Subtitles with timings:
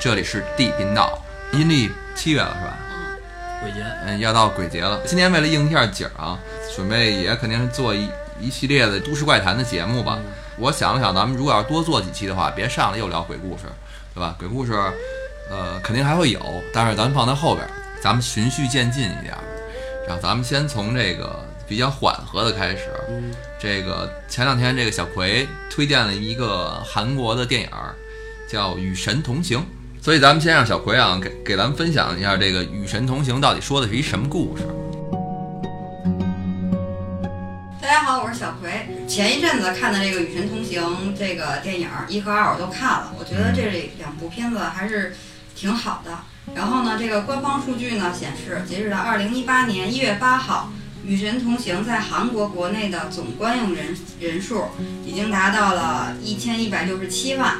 [0.00, 1.20] 这里是 D 频道。
[1.52, 2.78] 阴历七月了是吧？
[3.60, 5.00] 鬼节，嗯，要到鬼节了。
[5.04, 6.38] 今年为了应一下景儿啊，
[6.76, 8.08] 准备也肯定是做一
[8.40, 10.18] 一系列的都市怪谈的节目吧。
[10.56, 13.64] 我想了想，咱们如果要多做几期的话，别上来又聊鬼故事，
[14.14, 14.36] 对吧？
[14.38, 14.72] 鬼故事，
[15.50, 16.40] 呃，肯定还会有，
[16.72, 19.42] 但是咱们放在后边儿，咱们循序渐进一点儿。
[20.06, 22.90] 然后咱们先从这个比较缓和的开始。
[23.08, 27.94] 嗯，这个前两天这个小葵推荐了一个韩国的电影儿，
[28.48, 29.58] 叫《与神同行》，
[30.00, 34.62] 所以咱们先让小葵啊给给咱们分享一下这个《与神同行》到底说的是一什么故事。
[37.82, 38.86] 大家好，我是小葵。
[39.08, 45.16] 前一阵子看的这个《与神同行》这个电影一和二我都看了，我觉得这两部片子还是
[45.56, 46.12] 挺好的。
[46.54, 50.70] 然后呢，这个官方数据呢显示，截止到二零一八年一月八号，
[51.06, 54.66] 《与神同行》在韩国国内的总观影人人数
[55.04, 57.56] 已经达到了一千一百六十七万，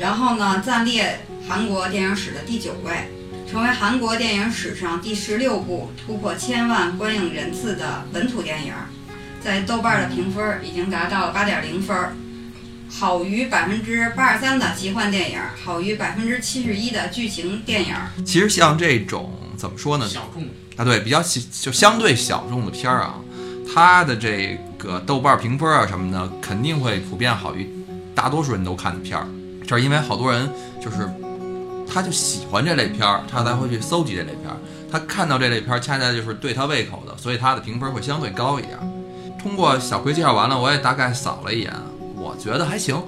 [0.00, 3.10] 然后呢，暂列韩国电影史的第九位，
[3.46, 8.72] 成为韩国电影史上第十六部突破千万观影人次的本土电影。
[9.44, 11.94] 在豆瓣的评分已经达到了八点零分，
[12.88, 17.94] 好于百分之八十三的奇幻电影，好于百分之七十一的剧情电影。
[18.24, 20.08] 其实像这种怎么说呢？
[20.08, 20.44] 小众，
[20.76, 23.16] 啊，对，比较小就相对小众的片儿啊，
[23.70, 27.68] 它的这个豆瓣评分啊什么的，肯定会普遍好于
[28.14, 29.26] 大多数人都看的片儿。
[29.70, 30.50] 这是因为好多人
[30.82, 31.08] 就是
[31.86, 34.56] 他就喜欢这类片儿，他才会去搜集这类片儿。
[34.90, 38.76] 他看到这类片儿，恰恰就是对他胃口的，所以他的评分会相对高一点。
[39.40, 41.72] 通过小葵介绍完了，我也大概扫了一眼，
[42.16, 43.00] 我觉得还行，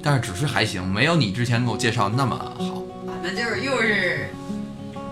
[0.00, 2.80] 但是只是还行，没有你之前给我介绍那么好。
[3.20, 4.28] 那就是又是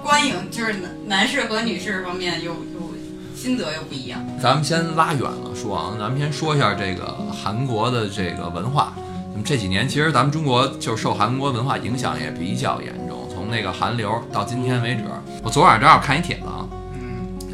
[0.04, 2.94] 观影，就是男男士和女士方面又又
[3.34, 4.24] 心得又不一样。
[4.40, 8.94] 咱们先拉远了说啊，咱们先说一下这个韩国的这个文化。
[9.44, 15.02] 这几年，其实咱们中国就受韩国文化影响也比较严重，从那个韩流到今天为止。
[15.42, 16.68] 我昨晚正好看一帖子啊，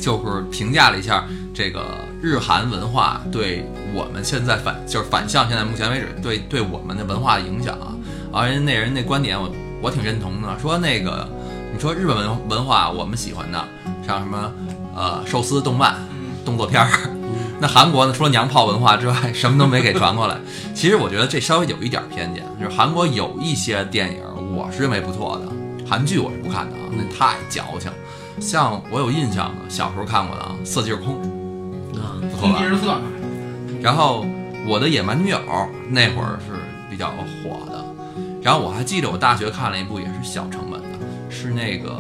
[0.00, 1.24] 就是评价了一下
[1.54, 1.84] 这个
[2.22, 3.64] 日韩文化对
[3.94, 7.94] 我们现在反就是反向现在目前为止对对我们的文化的影响啊。
[8.32, 11.26] 啊，人那人那观点我我挺认同的，说那个
[11.72, 13.64] 你说日本文文化我们喜欢的，
[14.06, 14.53] 像什么
[14.94, 15.97] 呃寿司动漫、
[16.44, 16.91] 动作片儿。
[17.58, 18.12] 那韩国呢？
[18.12, 20.36] 除了娘炮文化之外，什么都没给传过来。
[20.74, 24.20] 其实我觉得这稍微有一点偏见，就是韩国有一些电影
[24.54, 27.90] 我是认为不错的，韩剧我是不看的啊，那太矫情。
[28.38, 31.14] 像我有印象的，小时候看过的啊，《色即是空》
[31.98, 33.00] 啊，不错吧？
[33.80, 34.26] 然后
[34.66, 35.38] 我的野蛮女友
[35.88, 36.52] 那会儿是
[36.90, 37.82] 比较火的，
[38.42, 40.98] 然后我还记得我大学看了一部也是小成本的，
[41.30, 41.98] 是那个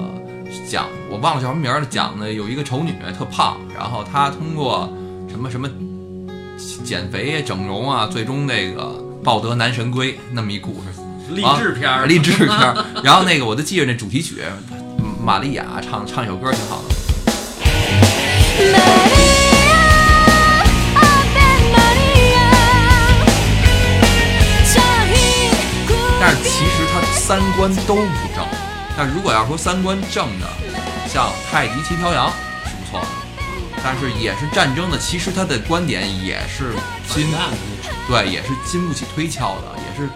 [0.68, 4.92] 讲我忘了叫什么名儿了，讲的有一个丑女特胖，然后她通过
[5.36, 5.68] 什么什么
[6.82, 10.88] 减肥啊整容啊，最终那个抱得男神归那么一故事，
[11.34, 12.84] 励志片儿，励志片儿。
[13.04, 14.36] 然后那个我就记着那主题曲，
[15.22, 16.94] 玛利亚唱唱一首歌挺好的。
[26.18, 28.00] 但是其实他三观都不
[28.34, 28.42] 正。
[28.96, 30.46] 但如果要说三观正的，
[31.06, 32.30] 像《太极旗飘扬》
[33.86, 34.98] 但是也是战争的。
[34.98, 36.72] 其实他的观点也是
[37.14, 37.28] 经
[38.08, 40.10] 对，也是经不起推敲的，也是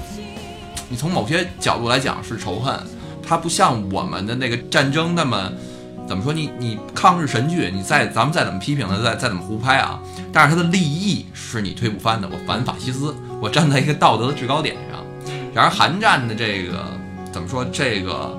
[0.88, 2.76] 你从某些角度来讲是仇恨。
[3.22, 5.52] 他不像我们的那个战争那么
[6.08, 6.32] 怎么说？
[6.32, 10.00] 你你抗日神剧，你再咱们再怎么批评他，再再怎么胡拍啊，
[10.32, 12.28] 但是他的利益是你推不翻的。
[12.28, 14.99] 我反法西斯，我站在一个道德的制高点上。
[15.55, 16.84] 然而韩战的这个
[17.31, 17.64] 怎么说？
[17.67, 18.37] 这个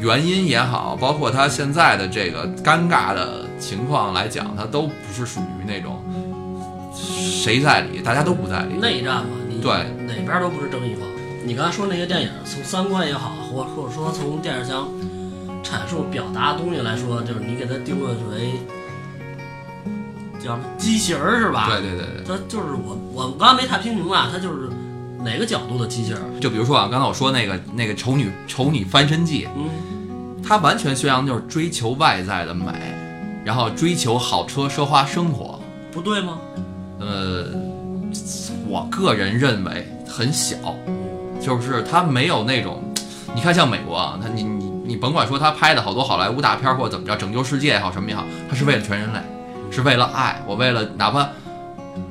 [0.00, 6.02] 原因也好，包括他现在的这个尴尬的情况来讲，他都不是属于那种
[6.94, 8.74] 谁在理，大家都不在理。
[8.74, 9.72] 内战嘛，你对
[10.06, 11.02] 哪边都不是正义方。
[11.44, 14.88] 你刚才说那些电影，从三观也好，或或者说从电影上
[15.64, 18.52] 阐述表达的东西来说，就是你给他定位为
[20.38, 21.66] 叫什么畸形儿是吧？
[21.68, 24.68] 对对对对，它就是我我刚才没太听明白，他就是
[25.24, 26.20] 哪个角度的机器人？
[26.40, 32.72] 就比如说啊，刚才我说那个那个丑女丑女翻身记，嗯，它完全宣扬就是追求外在的美，
[33.44, 35.60] 然后追求好车奢华生活。
[35.90, 36.38] 不对吗？
[37.00, 37.46] 呃，
[38.68, 40.56] 我个人认为很小，
[41.40, 42.82] 就是它没有那种，
[43.34, 49.18] 你看像美国啊，它你你你甭管说他拍的好多好莱坞大片儿或者怎么着，拯救世界也好什么也好，它是为了全人类，
[49.70, 51.28] 是为了爱，我为了哪怕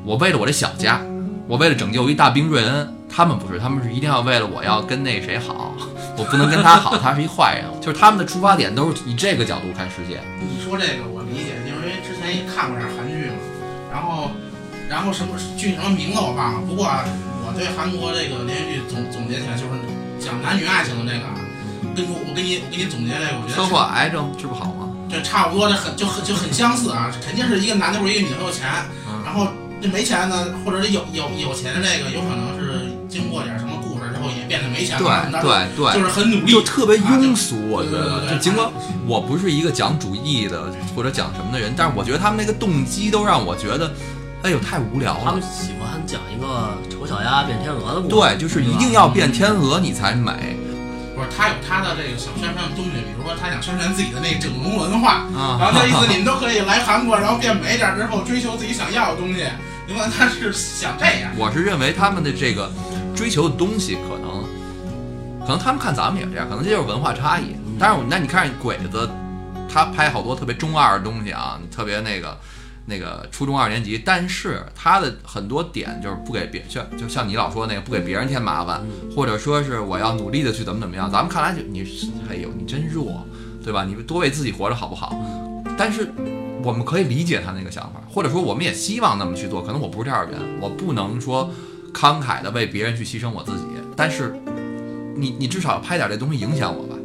[0.04, 1.01] 我为了我这小家，
[1.47, 5.73] 我为了拯救一大兵瑞恩，他们不是，他们是一定要为了我要跟那谁好，
[6.17, 10.19] 我不能跟他好，他是一坏人，就是他们的出发点都是以这个角度看世界。
[10.41, 13.39] 你说这个我理解，因为之前也看过点韩剧嘛，
[13.91, 14.29] 然后
[14.89, 17.05] 然后什么剧什么名字我忘了，不过啊
[17.47, 19.79] 我对韩国这个连续剧总总结起来就是
[20.19, 21.39] 讲男女爱情的这个啊，
[21.95, 24.89] 跟我我给你我给你总结这个，我觉得车祸癌症治不好吗？
[25.09, 28.67] 这差不多，这很就很就很相似啊，肯定是一个男的或者一个女的很有钱，
[29.07, 29.47] 嗯然后
[29.81, 35.07] 这没钱的，或者是有有有钱的这个，有可能是经过点什么故事之后也变得没钱对
[35.41, 38.38] 对对，就是很努力，就特别庸俗，我觉得。
[38.39, 38.69] 尽管
[39.06, 43.91] 我不是一个讲主义的或者讲什么的人，但是我觉得他们那个动机都让我觉得，
[44.44, 45.41] 哎呦，太无聊了他们。
[45.41, 48.15] 喜欢讲一个丑小鸭变天鹅的故事。
[48.15, 50.57] 对，就是一定要变天鹅你才美
[51.15, 55.57] 不是他有他的这个想宣传的东西，比如说他想宣传自己的那个整容文化，啊！
[55.59, 59.41] 然后这意思你们都可以来韩国，然后变美点儿之后追求自己想要的东西。
[59.88, 62.72] 因为他是想这样，我是认为他们的这个
[63.16, 64.44] 追求的东西，可能
[65.42, 67.56] 可能他们看咱们也这样，可能这就是文化差异。
[67.80, 69.10] 但是我那你看鬼子，
[69.72, 72.38] 他拍好多特别中二的东西啊，特别那个
[72.86, 78.81] 那个初中二年级，但是他的很多点就是不给别像就像你老说那个不给别人添麻烦，
[79.16, 81.81] 或者说是我要努力的去怎么怎么样，咱们看来就你
[82.30, 83.25] 哎呦你真弱，
[83.63, 83.86] 对吧？
[83.86, 85.16] 你多为自己活着好不好？
[85.78, 86.12] 但是
[86.68, 89.64] 我们可以理解他那个想法，或者说我们也希望那么去做。
[89.64, 91.50] 可能我不是这样的人，我不能说
[91.94, 93.64] 慷慨的为别人去牺牲我自己，
[93.96, 94.38] 但是
[95.16, 96.96] 你你至少拍点这东西影响我吧，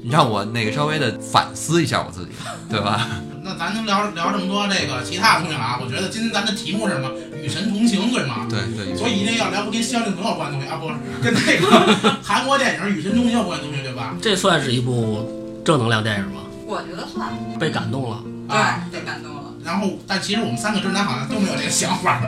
[0.00, 2.30] 你让我那个稍微的反思一下我自己，
[2.70, 3.08] 对吧？
[3.42, 5.80] 那咱能聊聊这么多这个其他的东西了啊。
[5.82, 7.10] 我觉得今天咱的题目是什么？
[7.42, 8.46] 与神同行，对吗？
[8.48, 14.14] 对对，所以一定要聊跟萧敬腾有关的东西啊，不是跟那个韩国电影《与神同行》有关的东西，对吧？
[14.22, 16.42] 这算是一部正能量电影吗？
[16.66, 17.28] 我觉得算，
[17.58, 18.22] 被感动了。
[18.50, 19.54] 啊，对，被感动了。
[19.64, 22.20] 然后，但其实我们三个直男好像都没有这个想法，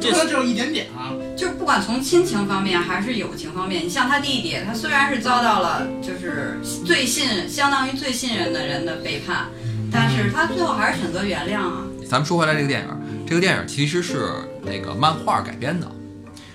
[0.00, 1.12] 这可能只有一点点啊。
[1.36, 9.46] 就是不管从亲情方面还是友情方面，你像他弟弟，他虽然是遭到了就是最信相当于最信任的人的背叛，
[9.90, 11.82] 但是他最后还是选择原谅啊。
[12.08, 12.88] 咱们说回来这个电影，
[13.26, 14.30] 这个电影其实是
[14.62, 15.86] 那个漫画改编的，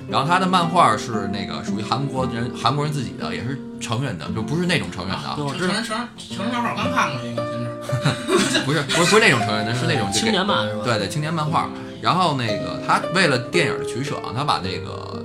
[0.07, 7.44] 然后他的漫画是那个属于韩国人韩国人自己的，也是成人的，就不是那种成人的啊，我知道成人成人成人小号刚看过一个。
[8.65, 10.81] 不是不是不是那种成人的，是那种青年漫是吧？
[10.83, 11.69] 对对，青年漫画。
[12.01, 15.23] 然后那个他为了电影的取舍啊，他把那个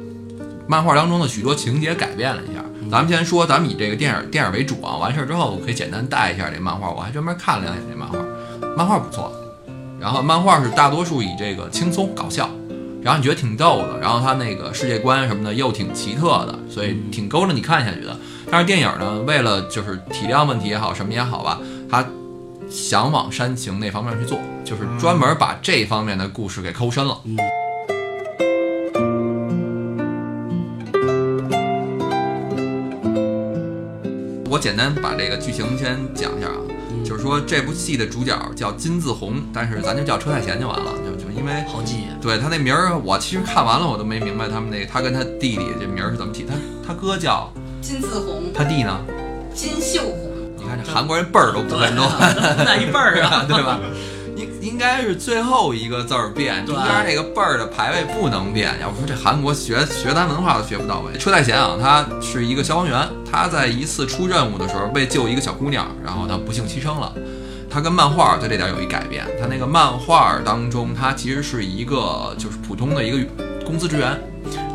[0.67, 2.65] 漫画当中的许多情节改变了一下。
[2.91, 4.97] 咱们先说，咱们以这个电影电影为主啊。
[4.97, 8.19] 完事儿之后，我可以简单带一下这漫画，我还专门看了两眼这漫画，
[8.77, 9.33] 漫画不错。
[10.01, 12.49] 然后漫画是大多数以这个轻松搞笑，
[13.03, 18.17] 然后你觉得挺逗的，然后他那个世界观什么的又挺奇特的，所以挺勾着你看下去的。
[18.51, 21.61] 但是电影呢，为了就是体量问题也好，什么也好吧，
[21.91, 22.03] 它
[22.71, 27.21] 想往煽情那方面去做，就是专门把这方面的故事给抠深了。
[27.25, 27.37] 嗯
[34.53, 36.59] 我简单把这个剧情先讲一下啊，
[36.91, 42.07] 嗯就是说这部戏的主角叫金志宏，但是咱就叫车太贤就完了，就就因为好记。
[42.21, 46.55] 对他那名儿，我其实看完了我都没明白他们那他跟他弟弟这名儿是怎么起，他
[46.87, 49.01] 他哥叫金字红，他弟呢？
[49.55, 50.30] 金秀红，你
[50.71, 52.07] 看这韩国人辈儿都不会弄，
[52.65, 53.79] 那一辈儿啊， 对吧？
[54.37, 58.73] 应应该是最后一个字儿变，中间这个辈儿的排位不能变。
[58.81, 61.19] 要不说这韩国学学咱文化都学不到位。
[61.19, 67.13] 车太贤啊，他是一个消防员，他在一次出任务的时候为救一个小姑娘，然后他不幸牺牲了。
[67.69, 73.29] 他跟漫画对这点有一改变，他那个漫画当中，他其实是一个就是普通的一个
[73.65, 74.19] 公司职员，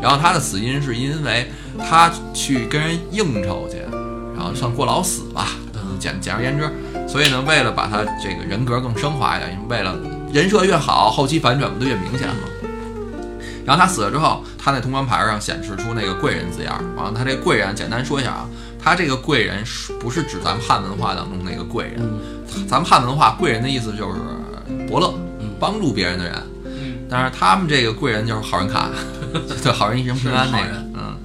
[0.00, 3.78] 然后他的死因是因为他去跟人应酬去，
[4.34, 5.48] 然后算过劳死吧，
[5.98, 6.68] 简简而言之。
[7.08, 9.96] 所以呢，为了把他这个人格更升华一点，为为了
[10.32, 12.42] 人设越好，后期反转不就越明显吗？
[13.64, 16.80] 然后他死了之后，他那通关牌上显示出那个贵人字样。
[16.96, 18.48] 完了，他这贵人简单说一下啊，
[18.82, 21.94] 他这个贵人是不是指咱们汉文化当中那个贵人？
[21.98, 24.20] 嗯，咱们汉文化贵人的意思就是
[24.88, 26.34] 伯乐嗯，帮助别人的人。
[26.64, 28.88] 嗯，但是他们这个贵人就是好人卡，
[29.62, 31.16] 对，好人一生平安那个嗯。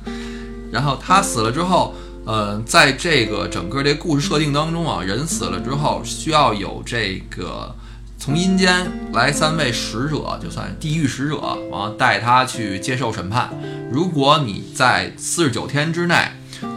[0.72, 1.94] 然后他死了之后，
[2.26, 7.76] 呃，在这个整个这故事设定当中啊，人死了之后需要有这个
[8.18, 13.50] 从阴间来三位使者，就算地狱使者，然后带他去接受审判。
[13.92, 16.16] 如果你在四十九天之内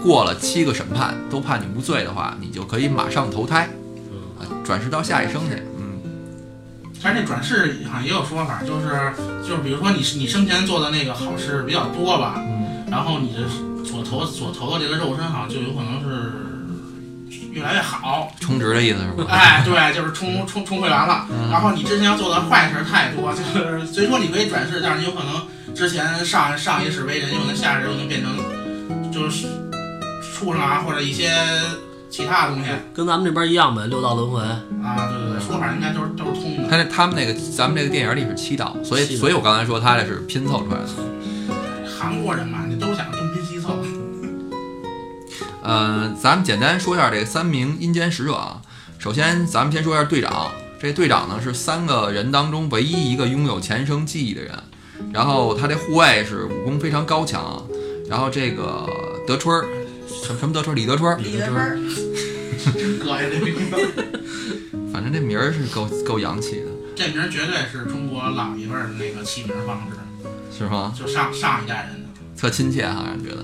[0.03, 3.69] 过了七个审判都判你无罪的话，你就可以马上投胎，
[4.39, 5.63] 啊，转世到下一生去。
[5.79, 6.01] 嗯，
[7.03, 9.13] 但是这转世好像也有说法，就是
[9.47, 13.41] 就是比如说你你生前做的那个好事比较多吧，嗯然后你的
[13.85, 16.33] 所投所投的这个肉身好像就有可能是
[17.53, 18.33] 越来越好。
[18.41, 19.27] 充值的意思是吧？
[19.31, 21.27] 哎，对，就是充充充会完了。
[21.31, 28.33] 嗯然后你之前要做的坏事太多，就是虽说你可以转世，但是你有可能之前上上一世为人，有可能下一世又能变成
[29.13, 29.47] 就是
[30.23, 31.31] 畜生啊，或者一些
[32.11, 34.41] 其他的东西跟咱们这边一样呗，六道轮回。
[34.41, 35.09] 啊。
[35.11, 36.69] 对对对，说法应该都是都是通的。
[36.69, 40.87] 他那他们那个咱们这个电影里是七道，所以所以我刚才说他这是拼凑出来的。
[41.99, 42.64] 韩国人嘛，
[45.65, 48.61] 呃，咱们简单说一下这三名阴间使者啊。
[48.99, 50.51] 首先，咱们先说一下队长。
[50.79, 54.53] 这队长呢是三个人当中唯一一个拥有前生记忆的人，
[55.11, 57.67] 然后他这护卫是武功非常高强。
[58.07, 58.87] 然后这个
[59.27, 59.65] 德春儿，
[60.07, 61.79] 什么什么德春儿，李德春儿，李德春儿，
[62.75, 63.77] 真这名字，
[64.93, 69.97] 反正这名儿是够够洋气的，这名儿绝对是中国老一辈儿的那个起名方式，
[70.59, 70.95] 是吗？
[70.95, 72.04] 就上上一代人的。
[72.45, 73.43] 特亲切哈，让人觉得。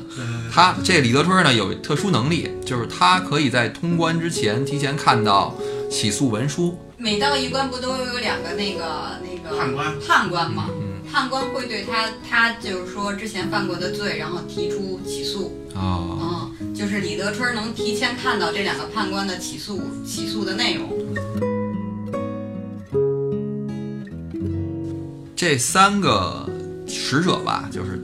[0.52, 5.56] 他这李德春呢有特殊能力，就是他可以在通关之前提前看到
[5.90, 6.78] 起诉文书。
[6.98, 10.66] 每到一关不都有两个那个那个判官判官吗？
[10.68, 15.58] 嗯判官会对他，他就是说之前犯过的罪，然后提出起诉。
[15.74, 20.88] 哦，嗯，就是李德春能提前看到这两个判官的起诉起诉的内容。
[25.34, 26.48] 这三个
[26.86, 27.98] 使者吧，就是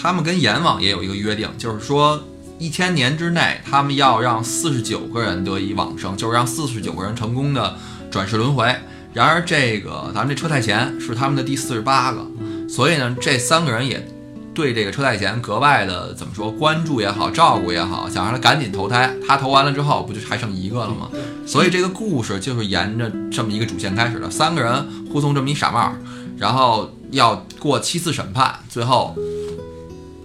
[0.00, 2.22] 他们跟阎王也有一个约定，就是说
[2.58, 7.76] 一千年之内，他们要让四十九个人得以往生，就是让四十九个人成功的
[8.10, 8.74] 转世轮回。
[9.12, 12.26] 然而，这个咱们这车太贤是他们的第四十八个，
[12.68, 14.06] 所以呢，这三个人也
[14.54, 19.14] 对这个车太贤格外的怎么说关注也好，照顾也好，想让他赶紧投胎。
[19.26, 21.10] 他投完了之后，不就还剩一个了吗？
[21.46, 25.92] 所以这个故事就是沿着这么一个主线开始的，三个人护送这么一傻帽，
[26.36, 29.16] 然后要过七次审判，最后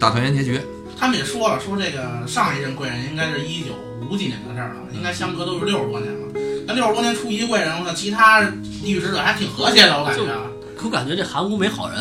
[0.02, 0.60] 大团圆结局。
[1.00, 3.74] 他们也说了，说这个上一任贵人应该是一九
[4.10, 6.28] 五几年的事儿了，应该相隔都是六十多年了。
[6.66, 10.24] 那六十多年出一贵人，我操，其他地狱使者还挺和谐的，我感觉。
[10.76, 12.00] 可我感觉这韩国没好人，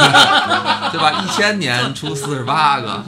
[0.90, 1.22] 对吧？
[1.22, 3.04] 一千年出四十八个。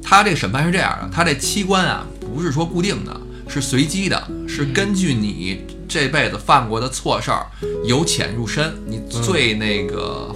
[0.00, 7.46] 他这个审判是这样的，他这七关啊，不是说固定的，是随机的，是根据你这辈子犯过的错事儿
[7.84, 10.32] 由浅入深，你最那个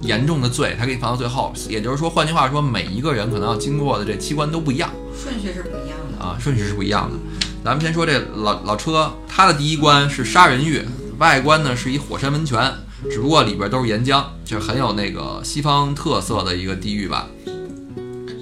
[0.00, 1.52] 严重的罪，他给你放到最后。
[1.68, 4.90] 也就是说，换句话说，每一个人可能要经过的这七关都不一样。
[5.16, 6.24] 顺序是不一样的。
[6.24, 7.16] 啊，顺序是不一样的。
[7.64, 10.82] 咱们先说这老老车，他的第一关是杀人狱，
[11.18, 12.72] 外观呢是一火山温泉，
[13.10, 17.26] 只不过里边都是岩浆，就是很有那个西方特色的一个地狱吧。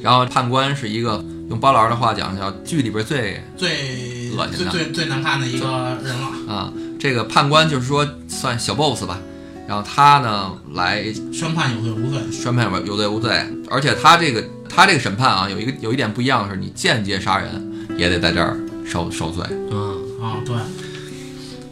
[0.03, 5.67] 然后判官是一个用包老师的话讲叫剧里边最最恶心的最最最难看的一个
[6.05, 9.19] 人了，啊，这个判官就是说算小 boss 吧。
[9.67, 12.21] 然后他呢来宣判有罪无罪。
[12.31, 17.51] 宣判有有罪无罪，而且他这个他这个审判啊有一个有一点不一样的是，你间接杀人
[17.97, 18.57] 也得在这儿
[18.87, 19.45] 受受罪。
[19.71, 20.55] 嗯，啊，对，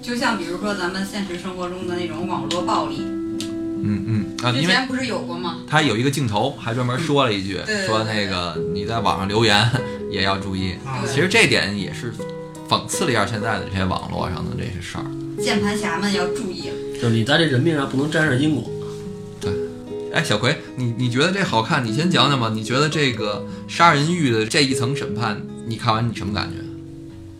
[0.03, 5.59] 就像比如说咱们现实生活中的那种网络暴力，嗯嗯啊，因为之前不是有过吗？
[5.69, 9.71] 他有一个镜头还专门说了一句，对说那个你在网上留言
[10.11, 10.73] 也要注意。
[10.85, 12.13] 啊，其实这点也是
[12.69, 15.05] 讽刺了一下现在的这些网络上的这些事儿。
[15.41, 16.75] 键盘侠们要注意了。
[16.95, 18.71] 就是你在这人命上不能沾上因果。
[19.41, 19.53] 对
[20.13, 21.85] 哎，小葵，你你觉得这好看？
[21.85, 22.51] 你先讲讲吧。
[22.55, 26.57] 你觉得这个杀人欲的这一层审判，你看完你什么感觉？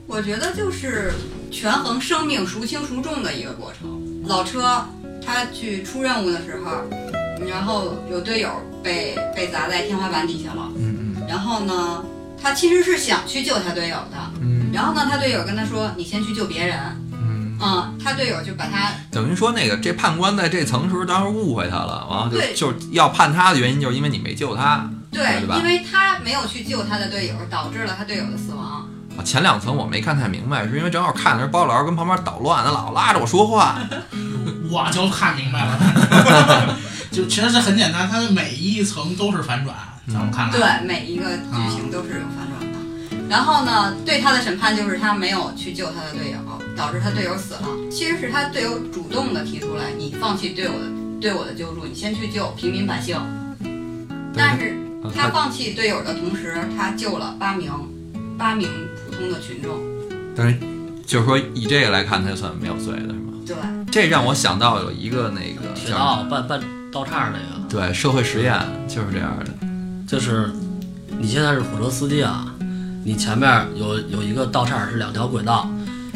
[0.07, 1.13] 我觉得就是
[1.51, 3.89] 权衡生命孰轻孰重的一个过程。
[4.27, 4.85] 老车
[5.25, 6.83] 他去出任务的时候，
[7.49, 8.51] 然后有队友
[8.83, 12.05] 被被砸在天花板底下了，嗯然后呢，
[12.41, 16.77] 他其实是想去救他队友的，嗯然后呢，他队友跟他说：“你先去救别人。
[17.61, 28.89] 嗯”嗯，他队友就把他等于说那个这判官在这层时候当时误会他了，完了就就要判他的原因，就是因为你没救他，对对吧，因为他没有去救他的队友，导致了他队友的死亡。
[29.17, 33.79] 啊，前两层我没看太明白，是因为正好看的是包老师跟旁边捣乱，他老拉着我说话。
[34.71, 36.77] 我就看明白了，
[37.13, 39.77] 就其实是很简单，它的每一层都是反转，
[40.09, 40.59] 咱们看看。
[40.59, 42.54] 对，每一个剧情都是有反转的。
[43.29, 46.39] 然后呢，对他的审判就是他没有去救他的队友，
[46.77, 47.69] 导致他队友死了。
[47.91, 50.85] 其实是他队友主动的提出来，你放弃对我的
[51.21, 53.17] 对我的救助，你先去救平民百姓。
[54.37, 57.71] 但是啊他放弃队友的同时，他救了八名
[58.37, 58.69] 八名
[59.07, 59.79] 普通的群众。
[60.37, 60.59] 但是
[61.07, 63.33] 就是说以这个来看，他就算没有罪的是吗？
[63.47, 63.57] 对，
[63.91, 66.61] 这让我想到有一个那个铁叫道办办
[66.93, 69.47] 道岔儿那个，对社会实验就是这样的。
[70.07, 70.51] 就是
[71.19, 72.54] 你现在是火车司机啊，
[73.07, 75.69] 你前面有有一个道岔是两条轨道，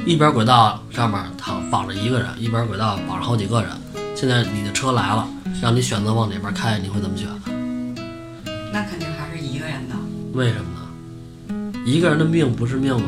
[0.07, 3.71] 一边轨道上面躺绑着一个人，一边轨道绑着好几个人。
[4.17, 5.29] 现在你的车来了，
[5.61, 7.29] 让你选择往哪边开，你会怎么选？
[8.73, 9.95] 那肯定还是一个人的。
[10.33, 10.65] 为什么
[11.53, 11.83] 呢？
[11.85, 13.07] 一个人的命不是命吗？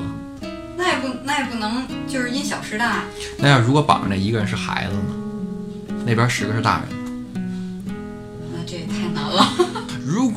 [0.77, 3.05] 那也不那也不能就是因小失大，
[3.39, 6.05] 那要如果绑着那一个人是孩子呢？
[6.05, 7.00] 那边十个是大人。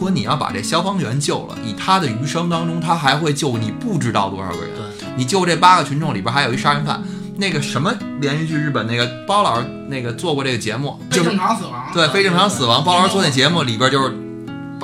[0.04, 4.70] 果你要把这消防员救了，以他的余生当中，他还会救你不知道多少个人。
[4.76, 7.02] 对，你救这八个群众里边还有一杀人犯。
[7.36, 7.92] 那个什么
[8.22, 11.92] 连续剧，日本那个包老师那个做过这个节目，就是非正常死亡。
[11.92, 12.84] 对非正常死亡。
[12.84, 14.10] 包老师做那节目里边就是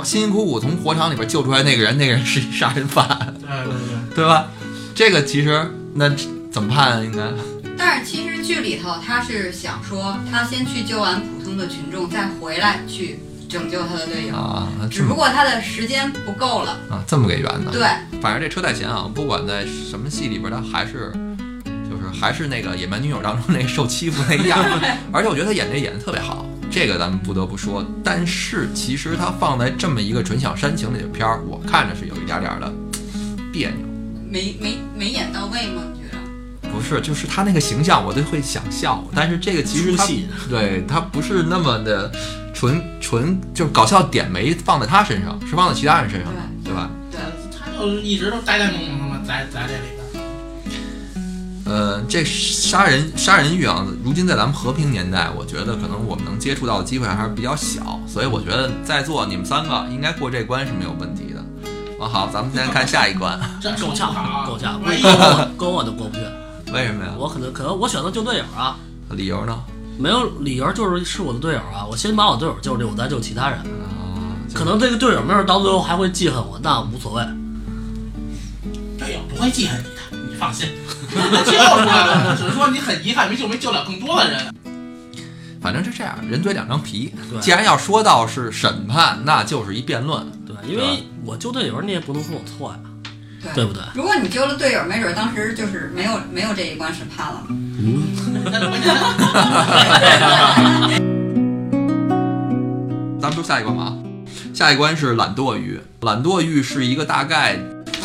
[0.04, 3.08] 辛辛苦苦从火场里边救出来那个人，那个人是一杀人犯，
[3.42, 4.48] 对对对，对吧？
[4.96, 6.10] 这个其实那
[6.50, 7.04] 怎么判啊？
[7.04, 7.20] 应该
[7.78, 13.20] 但是其实剧里头他是想说，他先去救完普通的群众，再回来去
[13.50, 14.36] 拯救他的队友。
[14.36, 16.72] 啊，只不过他的时间不够了。
[16.90, 17.72] 啊这么个圆的。
[17.72, 17.82] 对，
[18.22, 21.12] 反正这车太贤啊，不管在什么戏里边，他还是
[21.90, 27.84] 就是还是那个野蛮女友当中那受欺负那个样儿， 而且我觉得他演这演的特别好，这个咱们不得不说。
[28.04, 32.72] 但是其实他放在这么一个纯享煽情里的片儿，我看着是有一点点的
[33.52, 33.80] 别扭。
[34.32, 35.82] 没没没演到位吗？
[36.80, 39.04] 不是，就是他那个形象，我都会想笑。
[39.14, 40.08] 但是这个其实他
[40.50, 42.10] 对他不是那么的
[42.54, 46.90] 纯纯，就是搞笑点没放在他身上，是放在其他人身上的，对吧？
[47.12, 47.20] 对，
[47.52, 50.00] 他就一直都呆呆萌萌的嘛，在在这里边。
[51.66, 61.40] 呃，这杀人杀人欲啊，如今在咱们和平年代，我觉得可能我们能接触到的机会还是比较小，所以我觉得在座你们三个应该过这关是没有问题的。
[62.04, 64.16] 啊，好，咱们现在看下一关， 真够呛，
[64.48, 66.22] 够呛，跟我跟我都过不去。
[66.74, 67.12] 为什么呀？
[67.18, 68.78] 我可能可能我选择救队友啊，
[69.12, 69.60] 理由呢？
[69.98, 73.58] 没有理由就是是我的队友啊，我先把我队友救了，我再救其他人。
[73.60, 77.24] 啊，可能这个队友没准到最后还会记恨我，那无所谓。
[78.98, 80.68] 队友不会记恨你的，你放心。
[81.10, 84.54] 救出来了，只是说你很遗憾没救没救了更多的人。
[85.60, 87.14] 反正是这样，人嘴两张皮。
[87.30, 90.26] 对既然要说到是审判，那就是一辩论。
[90.46, 92.89] 对，因为我救队友，你也不能说我错呀，对
[93.54, 93.82] 对不对？
[93.94, 97.44] 如果你丢了队友，没准当时就是没有没有这一关审判了。
[97.50, 98.04] 嗯，
[103.20, 103.94] 咱们说下一关吧啊，
[104.54, 105.80] 下一关是懒惰鱼。
[106.02, 107.54] 懒惰鱼是一个大概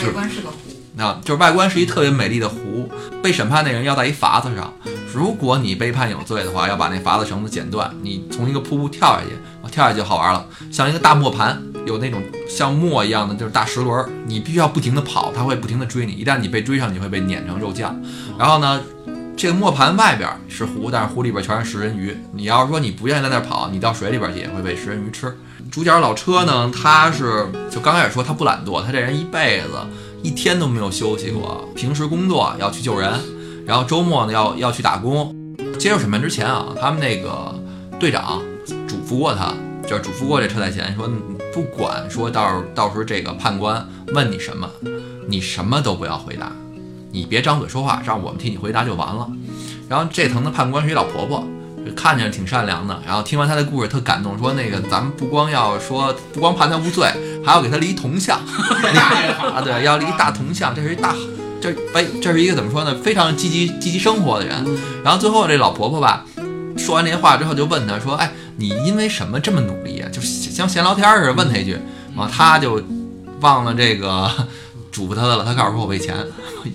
[0.02, 0.56] 外观是个湖，
[1.02, 2.90] 啊，就是外观是一特别美丽的湖。
[3.22, 4.72] 被审判那人要在一筏子上，
[5.12, 9.30] 如果你被判有罪的话，要把那筏子绳子剪断，你从一个瀑布跳下去，
[9.62, 18.00] 啊跳下去就好玩了，像一个大磨盘，有那种像磨一样的，就是大石轮，你必须要不停的跑，它会不停的追你，一旦你被追上，你会被碾成肉酱。
[18.38, 18.80] 然后呢，
[19.36, 22.16] 这个磨盘外边是湖，但是湖里边全是食人鱼。
[22.32, 25.36] 你要是说你不愿意在那儿跑，你到水里边去也会被食人鱼吃。
[25.70, 29.70] 主角老车呢，他是就刚开始说他不懒惰，他这人一辈子
[30.22, 33.12] 一天都没有休息过，平时工作要去救人，
[33.66, 35.34] 然后周末呢要要去打工。
[35.78, 37.54] 接受审判之前啊，他们那个
[37.98, 38.40] 队长
[38.86, 39.52] 嘱咐过他，
[39.88, 41.08] 就是嘱咐过这车太贤说，
[41.52, 44.68] 不管说到到时候这个判官问你什么，
[45.28, 46.50] 你什么都不要回答，
[47.12, 49.28] 你别张嘴说话，让我们替你回答就完了。
[49.88, 51.46] 然后这层的判官是一老婆婆，
[51.94, 52.98] 看着挺善良的。
[53.06, 57.06] 然后听完她的故事特感动，说那个咱们不光要说不光判他无罪，
[57.44, 58.38] 还要给他立一铜像
[59.54, 61.14] 啊，对，要立一大铜像，这是一大。
[61.60, 62.94] 这哎，这是一个怎么说呢？
[62.96, 64.64] 非常积极积极生活的人。
[65.02, 66.24] 然后最后这老婆婆吧，
[66.76, 71.78] 说完这些话之后，就问他说：“哎，你因为什么这么努力啊？”就是像闲聊天似的问他一句，
[72.16, 72.82] 然后他就
[73.40, 74.30] 忘了这个
[74.90, 75.44] 嘱咐他的了。
[75.44, 76.14] 他告诉说：“我为钱。”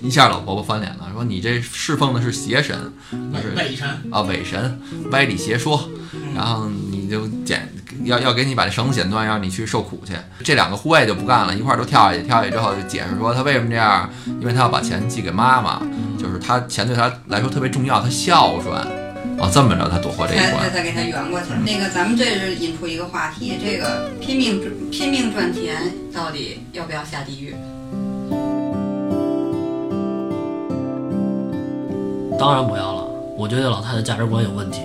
[0.02, 5.90] 一下老婆婆翻脸了，说：“你这侍奉的是邪神，就是伪神，啊伪神，歪理邪说，
[6.34, 7.68] 然后你就剪
[8.04, 10.12] 要要给你把这绳子剪断，让你去受苦去。
[10.44, 14.08] 这两个护卫就不干了，一块儿都跳下去，跳下去之后就解释说他为什么这样，
[14.40, 15.82] 因为他要把钱寄给妈妈，
[16.16, 19.09] 就是他钱对他来说特别重要，他孝顺。
[19.40, 20.70] 啊，这么着他躲过这一关。
[20.70, 21.46] 才给他圆过去。
[21.64, 27.54] 那个咱们这是引出一个话题，这个拼命赚拼命赚钱到底要不要下地狱？
[32.38, 33.06] 当然不要了。
[33.38, 34.82] 我觉得老太太价值观有问题。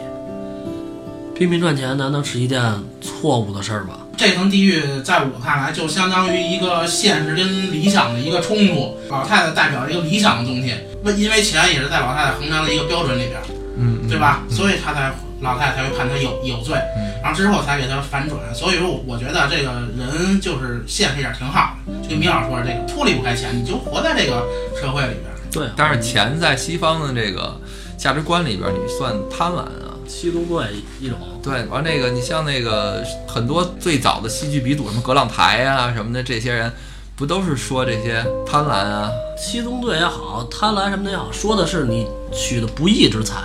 [1.36, 2.64] 拼命赚钱难道是一件
[3.02, 4.00] 错误的事儿吗？
[4.16, 8.98] 这层地狱在我看来就相当于一个现实跟理想的一个冲突。
[9.10, 13.42] 老太太代表一个理想的东西，为因为钱也是在老太太衡量的一个标准里边，
[13.78, 14.44] 嗯，对吧？
[14.50, 15.12] 所以他才
[15.42, 16.76] 老太太才会判他有有罪，
[17.22, 18.40] 然后之后才给他反转。
[18.54, 21.94] 所以说，我觉得这个人就是现实一点挺好的。
[22.04, 24.46] 就跟米老说的，这个脱离不开钱，你就活在这个
[24.80, 25.26] 社会里边。
[25.52, 27.60] 对啊，但是钱在西方的这个
[27.98, 29.92] 价值观里边，你算贪婪啊？
[30.08, 30.68] 七宗罪
[31.00, 36.72] 一种，对，完那个你像那个很多最早的戏剧鼻祖，什么葛朗台啊什么的，这些人
[37.16, 39.10] 不都是说这些贪婪啊？
[39.36, 43.36] 七宗罪也好，贪婪什么的也好，说的是你取的不义之财，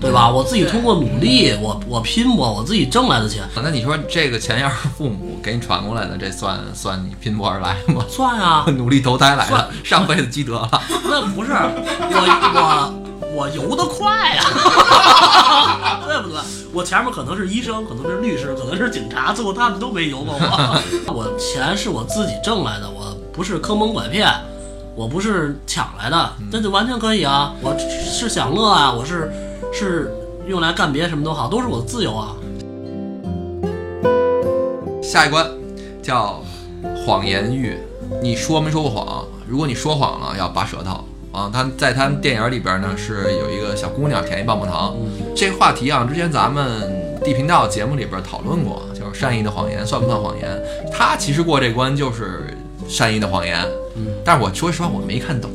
[0.00, 0.30] 对吧？
[0.30, 8.04] 我自己通过努力，我我拼搏，我自己挣来的钱，那你说这个钱要是父母给你传过来的，这算算你拼搏而来吗？
[8.08, 10.68] 算啊， 努力投胎来的，上辈子积德了。
[11.04, 12.94] 那不是我
[13.32, 14.42] 我我游得快呀、
[16.06, 16.40] 对不对？
[16.72, 21.12] 我前面可能是医生，可能是律师，可能是警察，最后他们都没游过我。
[21.12, 24.28] 我钱是我自己挣来的，我不是坑蒙拐骗，
[24.94, 27.52] 我不是抢来的，那就完全可以啊。
[27.60, 29.32] 我是享乐啊，我是
[29.72, 30.12] 是
[30.46, 32.36] 用来干别的什么都好，都是我的自由啊。
[35.02, 35.46] 下一关
[36.02, 36.42] 叫
[37.04, 37.76] 谎言狱，
[38.22, 39.24] 你说没说过谎？
[39.48, 41.50] 如果你说谎了，要拔舌头啊。
[41.52, 44.96] 他在他们电影里边呢，是有一个小姑娘舔一棒棒糖。
[45.34, 46.64] 这个话题啊，之前咱们
[47.24, 50.48] 地频道节目里边讨论过，就是善意的谎言算不算谎言？
[50.92, 52.56] 他其实过这关就是
[52.86, 55.50] 善意的谎言，嗯但是我说实话我没看懂。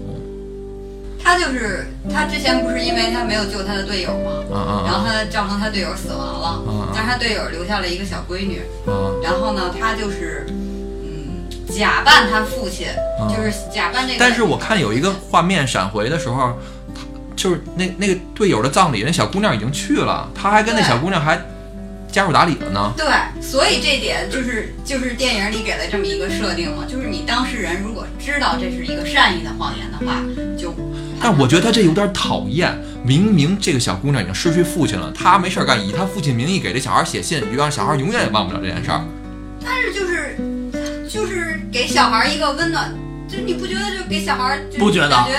[1.25, 4.85] 他就是他之前不是因为他没有救他的队友吗？
[4.85, 8.61] 然后他造成他队友死亡了，嗯但是他队友留下了一个小闺女。
[8.85, 12.85] 嗯然后呢，他就是嗯假扮他父亲，
[13.19, 14.19] 嗯就是假扮这个。
[14.19, 16.59] 但是我看有一个画面闪回的时候，
[16.93, 17.01] 他
[17.35, 21.41] 就是那那个队友的葬礼，那小姑娘已经去了，他还跟那小姑娘还
[22.11, 22.93] 加入打理了呢。
[22.95, 23.07] 对，
[23.41, 30.21] 所以这点就是就是电影里给了这么一个设定嘛，就是你当事人如果知道这是一个善意的谎言的话，
[30.55, 30.71] 就。
[31.19, 39.01] 但我觉得他这有点讨厌，明明这个小姑娘已经失去父亲了，她没事儿干，以她父亲名义给这小孩写信，就让小孩永远也忘不了这件事儿。
[39.63, 40.38] 但是就是
[41.10, 42.93] 就是给小孩一个温暖，
[43.28, 45.32] 就是你不觉得就给小孩就不觉得感觉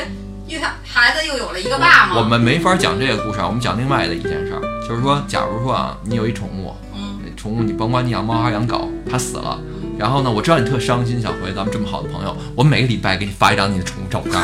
[0.49, 2.17] 又想孩子又有了一个爸吗？
[2.17, 9.61] 我们没法讲这个故事啊，我们讲另外的一件事儿，就是说，假如说啊，你有一宠物，嗯宠物你甭管你养猫还是养狗，它死了。
[9.99, 14.35] 然后呢，我知道你特伤心，小辉，咱们这么好的朋友，我每个礼拜给你发一张你的宠物照片，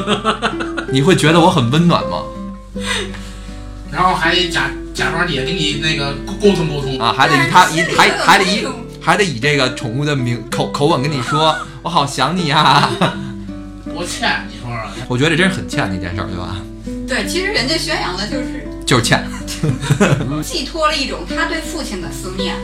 [0.92, 2.22] 你会觉得我很温暖吗？
[3.90, 8.66] 然后还假假装也跟你那个沟沟通沟通，啊，还得以他以还还得以
[9.00, 12.90] 还得以这个宠物的名口口吻跟你说， 我好想你呀、
[13.84, 15.06] 多欠你说说。
[15.08, 16.56] 我觉得这真是很欠的一件事儿，对吧？
[17.08, 19.24] 对，其实人家宣扬的就是就是欠。
[20.42, 22.54] 寄托了一种他对父亲的思念。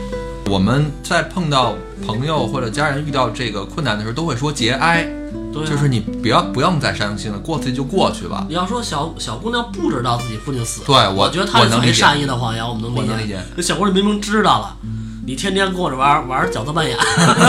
[0.49, 1.75] 我们在碰到
[2.05, 5.03] 朋友或者家人遇到这个困难的时候，都会说节哀，
[5.51, 8.45] 对啊、就是你不要不用再伤心了，过去就过去吧。
[8.47, 13.01] 你要说小小姑娘不知道自己父亲死了，对我我觉得她我能理解善意的谎言，我们能理解。
[13.01, 13.39] 我能理解。
[13.55, 14.77] 那小姑娘明明知道了，
[15.25, 16.95] 你天天跟我这玩玩角色扮演，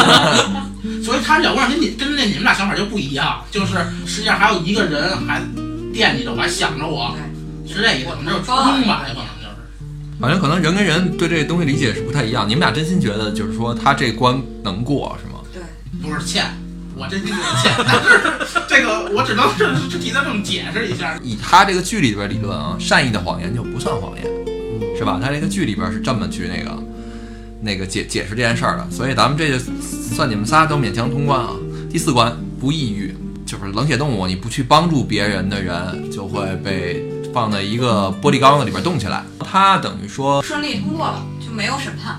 [1.05, 3.75] 所以他小姑娘跟你跟那你们俩想法就不一样，就是
[4.07, 5.43] 实际上还有一个人还
[5.93, 7.15] 惦记着我，还想着我，
[7.67, 9.34] 是这意思，可能就是初衷吧，也可能就是。
[10.25, 12.49] 反正可能人跟人对这个东西理解是不太一样。
[12.49, 15.41] 你们俩真心觉得就是说他这关能过是吗？
[15.53, 15.61] 对，
[16.01, 16.47] 不是欠，
[16.97, 21.15] 我真心觉得欠， 但是这个我只能是是替他这么解释一下。
[21.23, 24.25] 以他这个剧里边理论啊，善意的谎言就不算谎言，
[24.97, 25.21] 是吧？
[25.23, 26.83] 他这个剧里边是这么去那个
[27.61, 31.51] 那个解解释这件事儿的，所以咱们这就算你们仨都勉强通关啊。
[31.91, 39.25] 第四关不抑郁，就是冷血动物，你不去帮助别人的人就会被放在一个玻璃缸子里边冻起来。
[39.41, 42.17] 他等于说顺利通过了，就没有审判。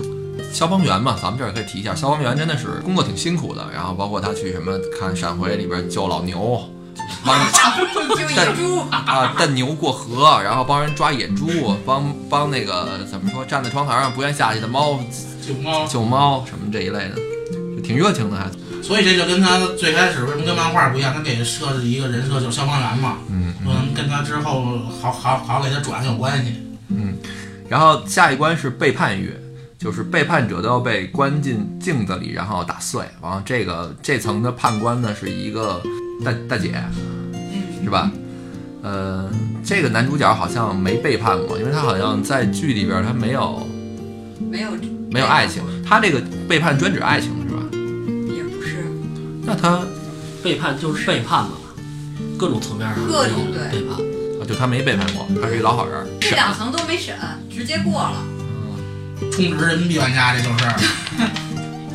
[0.52, 3.66] 消防员嘛，咱们这儿也可以提一下，消防员真的是工作挺辛苦的。
[3.74, 6.68] 然后包括他去什么看闪回里边救老牛，
[7.24, 7.34] 帮
[8.14, 15.00] 救野猪，啊，带牛过河，然后帮人抓野猪，帮帮那个怎么说，站在窗台上不愿下去的猫
[15.46, 17.16] 救猫，救猫什么这一类的，
[17.74, 18.44] 就挺热情的还。
[18.86, 26.62] 所以这就跟他最开始为什么跟漫画不一样，他给设置一个人设就是消防员嘛，嗯可能跟他之后好好好给他转有关系。
[26.88, 27.16] 嗯。
[27.68, 29.34] 然后下一关是背叛狱，
[29.76, 33.04] 就是背叛者都要被关进镜子里，然后打碎。
[33.20, 35.82] 然后这个这层的判官呢是一个
[36.24, 36.80] 大大姐，
[37.82, 38.08] 是吧？
[38.84, 39.28] 呃，
[39.64, 43.66] 这个男主角好像没背叛过，因为他好像在剧里边他没有
[44.48, 44.70] 没有
[45.10, 47.32] 没有爱情，他这个背叛专指爱情
[49.46, 49.80] 那他
[50.42, 51.52] 背叛就是背叛嘛，
[52.36, 53.96] 各种层面上各种都有对背叛。
[54.38, 56.06] 啊，就他没背叛过，他是一老好人。
[56.20, 57.14] 这两层都没审，
[57.48, 58.22] 直接过了，
[59.32, 60.64] 充值人民币玩家，这就是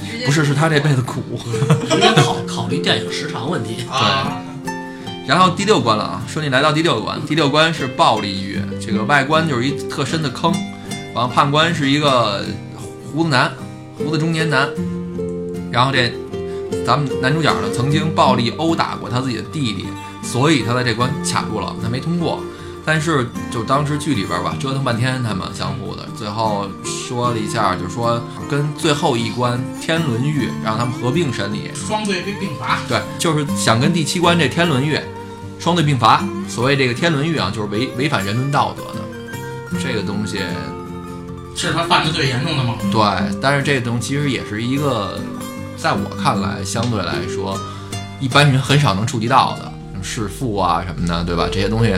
[0.10, 1.22] 直接不是，是他这辈子苦。
[2.16, 4.42] 考考虑电影时长问题，啊，
[5.28, 7.20] 然后第六关了啊，顺利来到第六关。
[7.26, 10.52] 第六关是暴力狱，这个外观就是一特深的坑，
[11.14, 12.44] 然后判官是一个
[13.14, 13.52] 胡子男，
[13.98, 14.70] 胡子中年男。
[15.72, 16.12] 然后这
[16.86, 19.86] 咱们男主角呢，曾经暴力殴打过他自己的弟弟，
[20.24, 22.42] 所以他在这关卡住了，他没通过。
[22.84, 35.00] 但是就当时剧里边吧，折腾半天他们相互的，最后说了一下，就说跟最后一关天伦狱让他们合并审理，双对并并罚，对，就是想跟第七关这天伦狱
[35.60, 36.24] 双对并罚。
[36.50, 40.40] 所谓这个天伦狱啊，就是违违反人伦道德的这个东西。
[41.54, 42.76] 是他犯的最严重的吗？
[42.92, 45.20] 对，但是这个东西其实也是一个，
[45.82, 47.60] 在我看来，相对来说，
[48.20, 51.50] 一般人很少能触及到的，弑父啊什么的，对吧？
[51.52, 51.92] 这些东西，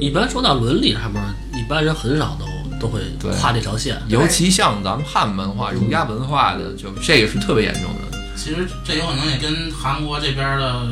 [0.00, 2.46] 一般说到伦理上面，一般人很少都
[2.80, 3.00] 都会
[3.38, 4.00] 跨这条线。
[4.08, 8.18] 尤其像咱们汉文化、儒家文化的，就这个是特别严重的。
[8.34, 10.86] 其实这有可能也跟韩国这边的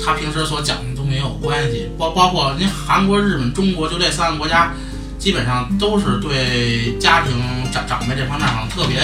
[0.00, 4.72] 他平时所讲的都没有关系，包包括您韩国、日本、中国，就这三个国家，
[5.18, 7.32] 基本上都是对家庭
[7.72, 9.00] 长长辈这方面好像特别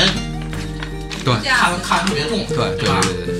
[1.42, 2.88] 这样看看得特别重，对对对？
[3.02, 3.34] 对对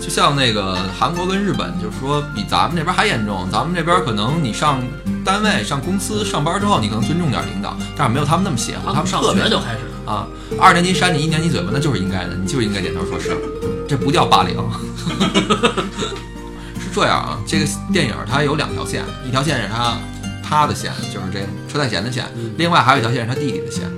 [0.00, 3.48] 就像那个韩国跟日本，就是说比咱们这边还严重。
[3.52, 4.82] 咱们这边可能你上
[5.24, 10.26] 单位、上公司上班之后，你可能尊重点领导，但是没有他们那么邪乎，他他们上们特别学就开始，啊，
[10.60, 13.36] 二年级扇你一年级嘴巴，那就是应该的，你就是应该点头说是，
[13.88, 14.56] 这不叫霸凌。
[16.82, 19.96] 是这样啊，这个电影它有两条线，一条线是他
[20.42, 21.38] 他的线，就是这
[21.72, 23.88] 车太贤的线，另外还有一条线是他弟弟的线。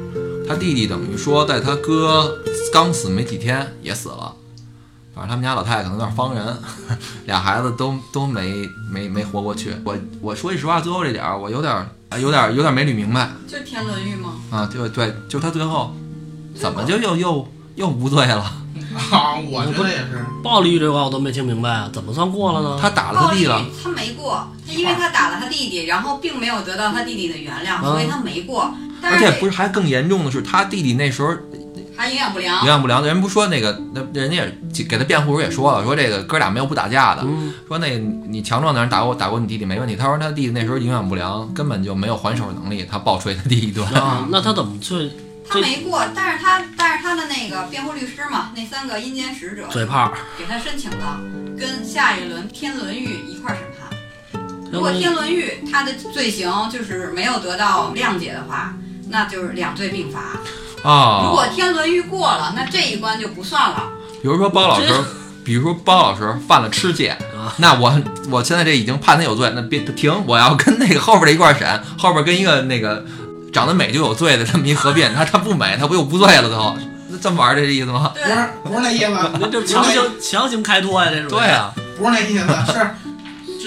[0.49, 2.39] 他弟弟等于说在他哥
[2.73, 4.35] 刚死没几天也死了，
[5.15, 6.57] 反正他们家老太太可能有点方人，
[7.27, 9.75] 俩孩子都都没没没活过去。
[9.85, 11.89] 我我说句实话，最后这点儿我有点儿
[12.21, 13.31] 有点儿有点儿没捋明白。
[13.49, 14.35] 就天伦玉吗？
[14.51, 15.95] 啊，对对，就他最后
[16.55, 18.43] 怎么就又又又无罪了？
[19.11, 22.79] 啊，我觉得也是，暴力这块我都没听明白啊，怎么算过了呢？
[22.81, 28.73] 他打了他弟了，他没过，他因为他打了他弟弟，然后并没有得到他弟弟的原谅，嗯所以他没过。
[29.05, 31.29] 但而且不是还更严重的是，他弟弟那时候
[31.97, 39.95] 还营养不良营，养不良，人不说那个那人家也给他辩护时也说了，说这个哥俩没有不打架的，嗯，说那个你强壮的人打过打过你弟弟没问题。
[39.95, 43.87] 他说他弟弟那时候营养不良，根本就没有还手能力，他暴捶他弟一顿。
[43.93, 45.11] 啊，那他怎么去
[45.49, 50.13] 他没过，但是他但是他的那个辩护律师嘛，那三个阴间使者嘴炮？
[50.39, 51.21] 给他申请了
[51.57, 54.43] 跟下一轮天伦狱一块儿审判。
[54.73, 58.75] 如果天伦狱他的罪行就是没有得到谅解的话，
[59.09, 60.21] 那就是两罪并罚。
[60.21, 60.41] 啊
[60.83, 63.85] 如啊果，天伦欲过了，那这一关就不算了。
[64.23, 64.87] 比如说包老师，
[65.45, 67.93] 比如说包老师犯了吃戒啊，那我
[68.31, 73.03] 我现在这已经判他有罪，那别停，我要跟那个后边的一块儿审，后边跟一个那个
[73.53, 76.77] 长得美就有罪的这么一合并，他他不美，他不又不罪了最后，
[77.09, 78.13] 那这么玩儿这意思吗？
[78.15, 81.31] 不是不是那意思， 那这强行强行开脱呀，这种。
[81.31, 82.91] 对啊，不是那意思，是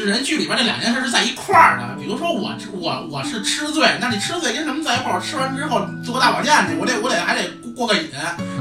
[0.08, 1.96] 人剧里边这两件事是在一块儿的。
[2.02, 5.16] 比如说我我我是吃醉，那你吃醉跟什么在一块儿？
[5.16, 8.10] 我吃完之后做个大保健去，我得我得还得过个瘾，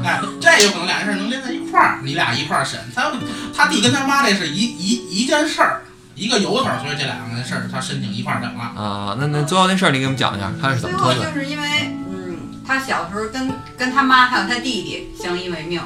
[0.05, 2.79] 哎，这有可能两件事能连在一块儿，你俩一块儿审。
[2.95, 3.13] 他
[3.55, 5.83] 他弟跟他妈这是一一一件事儿，
[6.15, 8.63] 一个由头，所以这两个事儿他申请一块儿整了。
[8.77, 11.33] 啊，那那最后那事儿你给我们讲一下，他是怎最后么脱罪？
[11.33, 11.69] 就是因为，
[12.11, 15.81] 嗯，他小时候跟跟他妈还有他弟弟相依为命，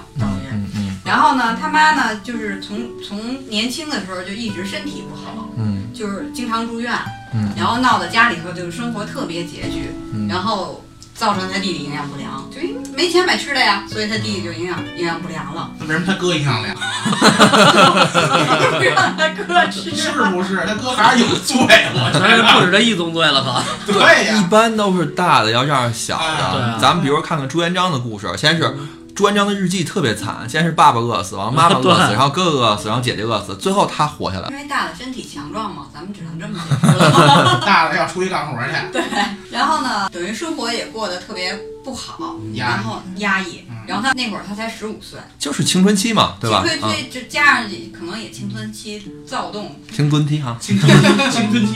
[1.11, 3.18] 然后呢，他妈呢，就是从从
[3.49, 6.94] 年轻的时候就一直身体不好，嗯就是经常住院，
[7.35, 16.77] 嗯然后闹得家里头就是生活特别拮据，嗯然后造成他弟弟营养不良，就因为没钱买吃的呀，所以他弟弟就营养营养不良了，那为什么他哥营养良？
[18.79, 19.90] 不让他哥吃。
[19.90, 20.59] 是不是？
[20.64, 22.61] 他哥还是有罪，我觉得不。
[22.64, 23.64] 止这一宗罪了，吧。
[23.85, 26.79] 对呀、一般都是大的要让小哎的。
[26.81, 28.73] 咱们比如看看朱元璋的故事，先是
[29.20, 34.48] 朱元璋的日记特别惨，先是爸爸饿死，然后妈妈 饿死，然后哥哥饿死，然后姐姐饿死，最后他活下来。
[34.48, 37.61] 因 为大的身体强壮嘛，咱们只能这么解释了。
[37.66, 38.72] 大的要出去干活去。
[38.90, 39.02] 对，
[39.50, 41.54] 然后呢，等于生活也过得特别
[41.85, 46.64] 不好，然后压抑嗯，然后他那会儿他才十五岁，就是青春期嘛，对吧？
[46.66, 51.74] 青春啊，期就加上可能也青春期躁动，青春期哈，青春期，青春期，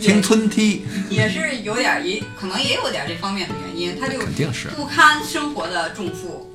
[0.00, 0.86] 青春期。
[1.10, 4.68] 也是有点儿也可能也有点儿这方面的原因，他就肯定是。
[4.68, 6.47] 不堪生活的重负，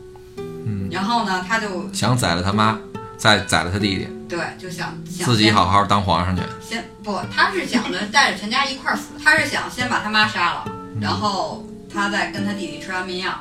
[0.65, 2.77] 嗯，然后呢，他就想宰了他妈，
[3.17, 6.41] 再宰了他弟弟，对就想想自己好好当皇上去。
[6.61, 10.65] 先不，他是想着带着全家一块儿死，他是想先把他妈杀了，
[10.99, 13.31] 然后他再跟他弟弟吃安眠药，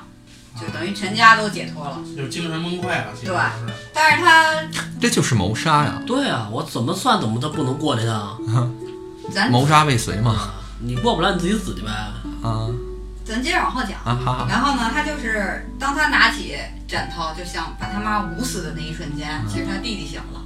[0.60, 1.98] 就等于全家都解脱了。
[2.16, 3.06] 就精神崩溃了。
[3.24, 3.34] 对
[3.92, 4.54] 但是他
[5.00, 8.38] 这就是谋杀呀，对啊，我怎么算怎么都不能过这趟
[9.32, 10.32] 咱谋杀未遂嘛。
[10.32, 10.54] 啊！
[10.84, 11.90] 你过不了你自己死去呗。
[12.42, 12.66] 啊
[13.32, 13.92] 咱接着往后讲。
[14.04, 20.40] 啊，好好，然后呢，他就是当他拿起枕头就想把他妈捂死的那一瞬间，其实他弟弟醒了，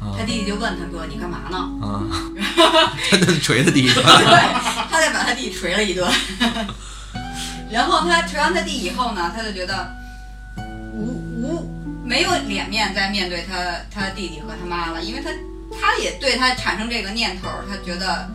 [0.00, 2.04] 啊他弟弟就问他哥：“你干嘛呢啊，
[3.10, 3.88] 他就捶他弟弟。
[3.94, 6.06] ”对，他再把他弟捶了一顿。
[7.72, 9.92] 然后他捶完他弟以后呢，他就觉得
[10.94, 11.02] 无
[11.40, 13.56] 无没有脸面再面对他
[13.92, 15.30] 他弟弟和他妈了，因为他
[15.80, 18.30] 他也对他产生这个念头，他觉得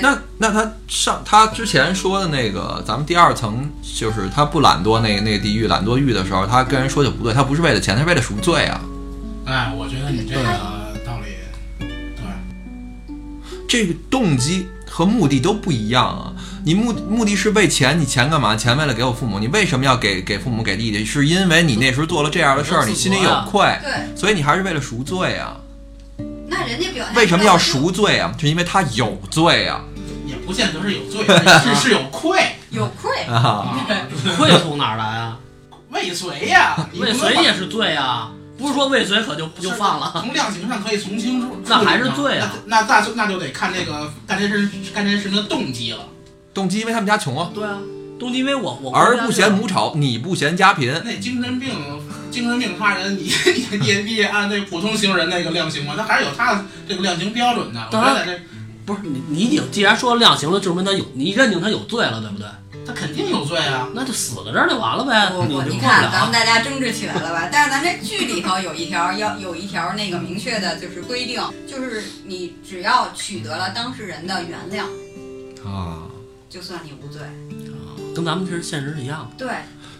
[0.00, 8.80] 那那他上他之前说的那个，咱们第二层就是他不懒惰那个那个地狱懒惰狱的时候，他跟人说就不对，他不是为了钱，他是为了赎罪啊。
[9.46, 10.42] 哎，我觉得你这个
[11.04, 12.24] 道理，对，
[13.68, 16.32] 这个动机和目的都不一样啊。
[16.64, 18.54] 你目目的是为钱，你钱干嘛？
[18.54, 21.04] 钱为了给我父母，你为什么要给给父母给弟弟？
[21.04, 25.56] 是因为你那时候做了这样的事儿，你心里有愧，对，所以你还是为了赎罪啊。
[26.72, 28.34] 那人家表现为什么要赎罪啊？
[28.38, 29.82] 就因为他有罪啊
[30.26, 33.22] 也不见得是有罪，是是有愧有愧？
[33.24, 33.76] 啊！
[34.38, 35.38] 愧，从哪儿来啊？
[35.90, 40.10] 未遂呀，未遂也是罪啊，不是说未遂可就就放了。
[40.18, 45.98] 从量刑上可以从轻处，那还是罪啊那那那就那就得看这个干这事干这事情的动机了。
[46.54, 47.78] 动机因为他们家穷啊，对啊，
[48.22, 50.90] 动机因为我我儿不嫌母丑，你不嫌家贫。
[51.04, 51.74] 那精神病
[52.30, 55.94] 精神病杀人，你你你也你也按那普通行人那个量刑吗？
[55.96, 57.80] 他还是有他的这个量刑标准的。
[57.80, 58.42] 我觉当然得这
[58.86, 62.46] 不是你你已经既然说量刑了，证明他有你认定他有罪了，对不对？
[62.84, 63.88] 他肯定有罪啊。
[63.94, 66.32] 那就死在这儿就完了呗，不不你看咱们。
[66.32, 67.48] 大家争执起来了吧？
[67.52, 74.84] 但是咱这剧里头有一条要有一条那个明确的就是规定，就是你只要取得了当事人的原谅，
[75.68, 76.02] 啊，
[76.50, 77.20] 就算你无罪。
[78.14, 79.54] 跟咱们其实现实是一样的，对，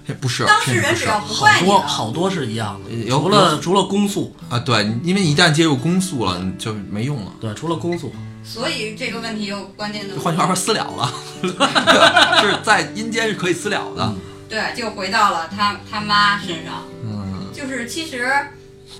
[0.07, 7.33] 这不是当事人只要不好怪你了，多好多是一样的，有除了除了公诉，啊，对，因为你一旦介入公诉了，你就没用了。
[7.40, 8.12] 对，除了公诉，
[8.44, 10.18] 所以这个问题又关键的。
[10.20, 11.12] 换句话说，私了了，
[12.42, 14.14] 是在阴间是可以私了的。
[14.48, 16.83] 对，就回到了他他妈身上。
[17.05, 18.31] 嗯，就是其实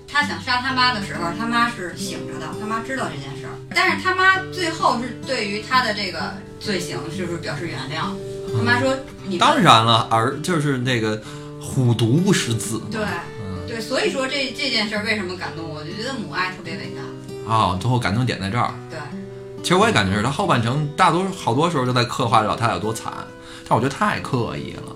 [0.09, 8.15] 他想杀他妈的时候，他妈是醒着的，他妈知道这件事儿，但是他妈最后是对于他的这个罪行就是表示原谅？
[8.57, 8.95] 他妈说
[9.27, 11.21] 你当然了，儿就是那个
[11.61, 12.87] 虎毒不食子嘛。
[12.91, 15.81] 对嗯，对，所以说这这件事儿为什么感动我？
[15.81, 17.03] 我就觉得母爱特别伟大。
[17.53, 18.73] 哦，最后感动点在这儿。
[18.89, 18.99] 对，
[19.63, 23.13] 其实我也感觉是他后半程大多好多时候都在刻画这老太太有多惨，
[23.69, 24.95] 但我觉得太刻意了，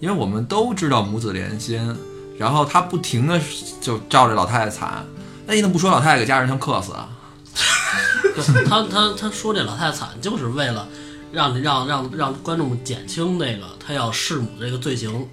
[0.00, 1.96] 因为我们都知道母子连心，
[2.36, 3.40] 然后他不停的
[3.80, 5.04] 就照着老太太惨，
[5.46, 7.08] 那你怎么不说老太太给家人全克死啊？
[8.68, 10.88] 他他他说这老太太惨，就是为了
[11.34, 15.28] 让让让让观众减轻那个他要弑母这个罪行，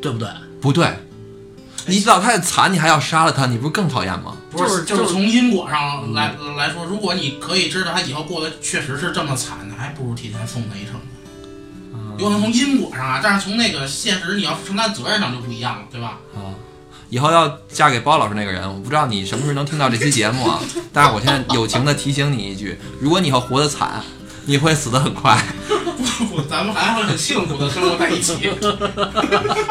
[0.00, 0.28] 对不对？
[0.60, 0.88] 不对，
[1.86, 4.36] 你老太太惨，你还要杀了她，你不是更讨厌吗？
[4.50, 11.00] 不是是就是从因果上来来说，如果你可以知道他以后过得确实是这么惨的，还不如提前送他一程呢。
[12.18, 16.18] 有可能从因果上啊，但是从那个现实你要承担责任上就不一样了，对吧？
[16.34, 16.52] 啊，
[17.08, 20.60] 以后要嫁给包老师那个人，我不知道你什么时候能听到这期节目啊。
[20.92, 24.02] 但是我现在友情的提醒你一句：如果你以后活得惨，
[24.44, 25.42] 你会死得很快。
[26.18, 28.50] 不不，咱们还会很幸福的生活在一起。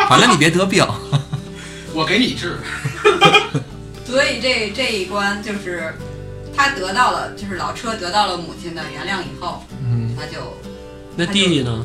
[0.08, 0.86] 反正你别得病。
[1.94, 2.60] 我给你治，
[4.06, 5.96] 所以这这一关就是
[6.56, 10.56] 他得到了，就是老车得到了母亲的原谅以后，嗯，他就
[11.16, 11.84] 那弟弟呢？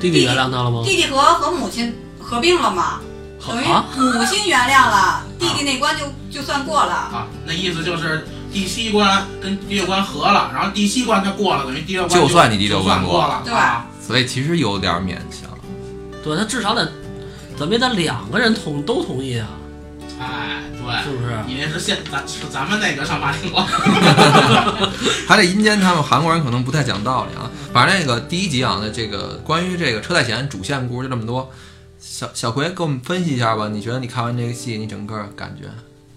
[0.00, 0.82] 弟弟原谅他了吗？
[0.84, 3.00] 弟弟和和母亲合并了嘛，
[3.46, 6.92] 等于啊，母亲原谅了，弟弟那关就就算过了。
[6.92, 15.50] 啊，那意思就是第七关跟第六关合了，然后第七关他过了，等于第六关就算你第六关过了，对吧所以其实有点勉强。
[16.24, 16.90] 对他至少得
[17.56, 19.48] 怎么也得两个人同都同意啊，
[20.20, 21.34] 哎，对，是不是？
[21.46, 23.64] 你那是现咱是咱们那个上法庭了，
[25.26, 27.50] 还得阴间他们韩国人可能不太讲道理啊。
[27.72, 31.50] 反正那个第一集啊，那这个关于这个车太贤主线故事就这么多。
[32.00, 35.68] 小小葵给我们分析一下吧，你觉得你看完这个戏，你整个感觉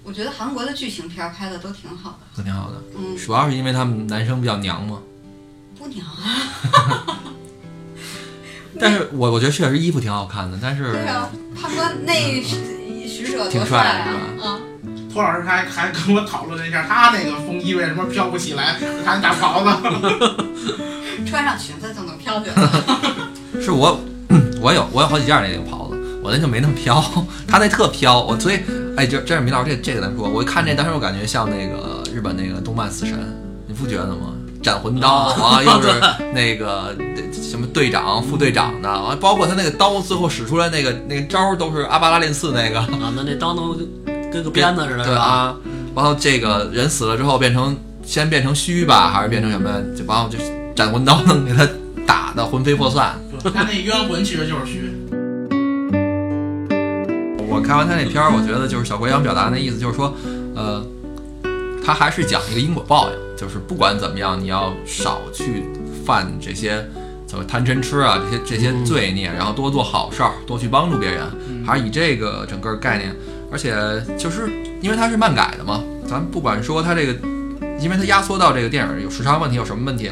[0.03, 2.81] 我觉得韩国的剧情片儿拍的都挺好的，都挺好的？
[2.97, 4.99] 嗯，主要是因为他们男生比较娘嘛。
[5.77, 7.17] 不娘啊。
[8.79, 12.57] 但是我我觉得确实衣服挺好看的，但是对啊，他说那使
[13.07, 14.59] 使者挺多帅的啊！
[14.83, 19.69] 嗯，托老师还还跟我讨论了一下，他那个风衣为什么飘不起来，他大袍子。
[21.27, 23.29] 穿上裙子就能飘起来了。
[23.61, 23.99] 是我，
[24.59, 26.99] 我有我有好几件那个袍子，我那就没那么飘，
[27.47, 28.59] 他那特飘，我所以
[28.97, 33.17] 哎，这这是米老师这这个咱说，我一看这当时我感觉像那个日本那个动漫死神，
[33.67, 34.33] 你不觉得吗？
[34.61, 35.09] 斩魂刀
[35.41, 35.89] 啊，又是
[36.33, 36.95] 那个
[37.31, 43.87] 什么队长、副队长的，完包括他那个刀最后使出来那个那个招儿都是阿巴拉练四那个，啊，那那刀能跟
[44.31, 45.55] 跟个鞭子似的，对啊，
[45.95, 49.71] 然后这个人死了之后变成先变成虚吧，还是变成什么？
[49.97, 50.37] 就然后就
[50.75, 51.67] 斩魂刀能给他
[52.05, 53.19] 打的魂飞魄散。
[53.43, 54.93] 他那冤魂其实就是虚，
[57.51, 60.15] 我看完他那片儿，我觉得就是小葵想表达的意思，就是说，
[60.55, 60.81] 呃，
[61.85, 65.65] 他还是讲一个因果报应，就是不管怎么样，你要少去
[66.05, 66.87] 犯这些
[67.27, 71.25] 怎么贪嗔痴啊这些这些罪孽，然后多做好事儿，多去帮助别人，
[71.65, 73.13] 还是以这个整个概念。
[73.51, 73.75] 而且
[74.17, 74.49] 就是
[74.81, 77.13] 因为它是漫改的嘛，咱不管说它这个
[77.81, 80.09] 因为它压缩到这个电影有时长问题，有什么问题，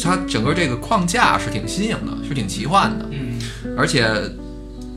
[0.00, 3.36] 它整个这个框架是挺新颖的，是挺奇幻的，嗯，
[3.76, 4.08] 而且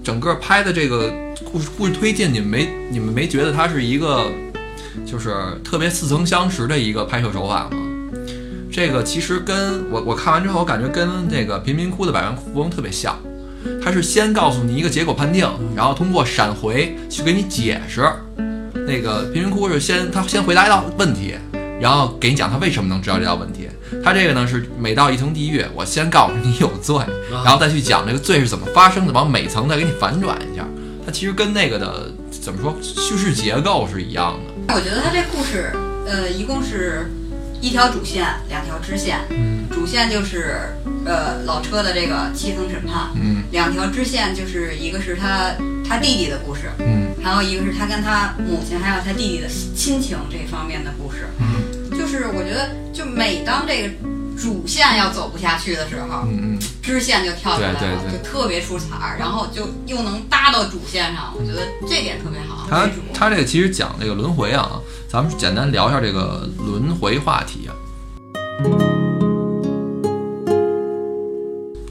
[0.04, 1.12] 整个拍的这个
[1.52, 4.32] 故事故事推进，你们没你们没觉得它是一个
[5.06, 7.78] 就是特别似曾相识的一个拍摄手法吗？
[8.72, 13.20] 这个其实跟我我看完之后，我感觉跟那个贫民窟的百万富翁特别像。
[13.84, 15.45] 他是先告诉你一个结果判定，
[15.76, 18.10] 然后通过闪回去给你解释。
[18.88, 21.36] 那个贫民窟是先他先回答一道问题，
[21.82, 23.68] 然后给你讲他为什么能知道这道问题。
[24.02, 26.95] 他这个呢是每到一层地狱，我先告诉你有罪，
[27.30, 30.66] 然后再去讲这个罪是怎么发生的，往每层再给你反转一下。
[31.12, 34.74] 它其实跟那个的怎么说叙事结构是一样的。
[34.74, 35.70] 我觉得他这故事，
[36.07, 37.12] 呃，一共是
[37.59, 39.20] 一条主线，两条支线。
[39.30, 39.68] 嗯。
[39.70, 40.70] 主线就是
[41.05, 43.43] 呃老车的这个七层审判，嗯。
[43.51, 45.51] 两条支线就是一个是他
[45.86, 47.12] 他弟弟的故事，嗯。
[47.22, 51.28] 还有一个是他跟他母亲还有他弟弟的亲情这方面的故事。
[51.39, 51.99] 嗯。
[51.99, 53.89] 就是我觉得，就每当这个
[54.41, 56.59] 主线要走不下去的时候，嗯嗯，
[56.92, 62.68] 支线就跳出来了，对对对就特别出彩儿，然后就又能搭到主线上，我觉得这点特别好。
[62.70, 67.72] 他他这个其实讲这个轮回啊，咱们简单聊一下这个轮回话题啊。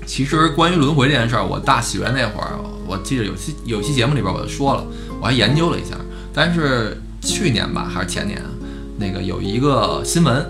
[0.06, 4.84] 其实关于轮回这件事儿，我大学那会儿，我记得有期有期节目里边我就说了，
[5.20, 5.96] 我还研究了一下。
[6.34, 8.50] 但是去年吧，还是前年啊，
[8.98, 10.44] 那个有一个新闻，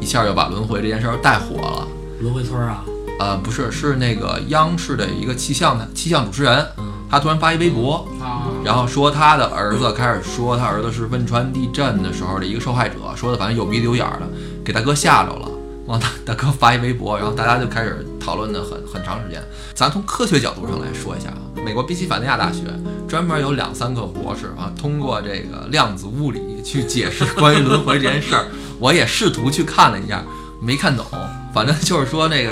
[0.00, 1.88] 一下就把轮回这件事儿带火了。
[2.20, 2.84] 轮回村啊，
[3.18, 14.26] 呃，不是，是那个央视的一个气象的气象主持人，嗯，他突然发一微博，啊，然后说他的儿子开始说他儿子是汶川地震的时候的一个受害者，说的反正有鼻子有眼儿的，
[14.64, 15.48] 给大哥吓着了。
[15.86, 19.40] 往大大哥发一微博，然后大家就开始讨论的很很长时间。
[19.72, 22.64] 咱从科学角度上来说一下啊，美国宾夕法尼亚大学
[23.06, 28.46] 专门有两三个博士啊，通过这个量子物理去解释关于轮回这件事儿。
[28.80, 30.24] 我也试图去看了一下，
[30.60, 31.06] 没看懂。
[31.54, 32.50] 反正就是说那个，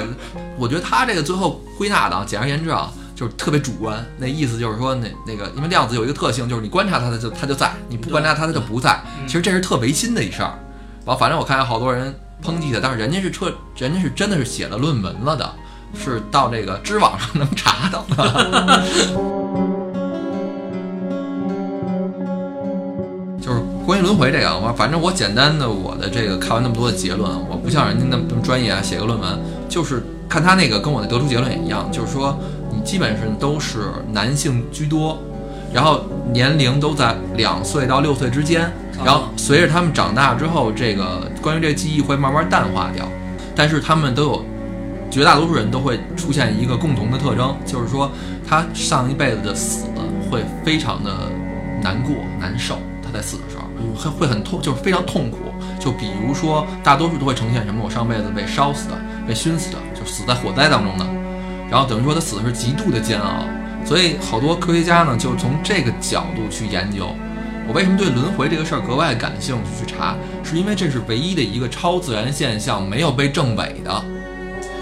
[0.59, 4.05] 我觉得他这个最后归纳的啊，简而言之啊，就是特别主观。
[4.18, 9.02] 那意思就是说，那那个，因为量子有一个特性，就是你观察它，它就它就在；你不观察它，它就不在。
[9.26, 10.59] 其实这是特违心的一事儿。
[11.05, 15.52] 完，反正我看有好多人抨击他，但是人家是彻，人家是真的是写了论文了的，
[15.98, 18.82] 是到这个知网上能查到的。
[23.40, 29.38] 就是关于轮回这个，我反正我简单的我的这个看完那么多的结论，我不像人家那么专业啊，写个论文，
[29.68, 30.02] 就是
[30.35, 32.37] 看他那个跟我的得出结论也一样，就是说
[32.72, 35.16] 你基本上都是男性居多，
[35.72, 36.01] 然后
[36.32, 38.68] 年龄都在两岁到六岁之间，
[39.05, 43.07] 然后随着他们长大之后，这个关于这个记忆会慢慢淡化掉，
[43.55, 44.45] 但是他们都有
[45.09, 48.11] 绝大多数人都会出现一个共同的特征，就是说
[48.45, 49.87] 他上一辈子的死
[50.28, 51.30] 会非常的
[51.80, 53.62] 难过难受，他在死的时候
[53.95, 55.39] 会会很痛，就是非常痛苦。
[55.78, 57.82] 就比如说，大多数都会呈现什么？
[57.85, 58.95] 我上辈子被烧死的，
[59.28, 61.07] 被熏死的，就死在火灾当中的。
[61.70, 63.44] 然后等于说他死的是极度的煎熬，
[63.84, 67.14] 所以好多科学家呢就从这个角度去研究。
[67.66, 69.86] 我为什么对轮回这个事儿格外感兴趣？
[69.86, 74.05] 去查，是因为这是唯一的一个超自然现象没有被证伪的。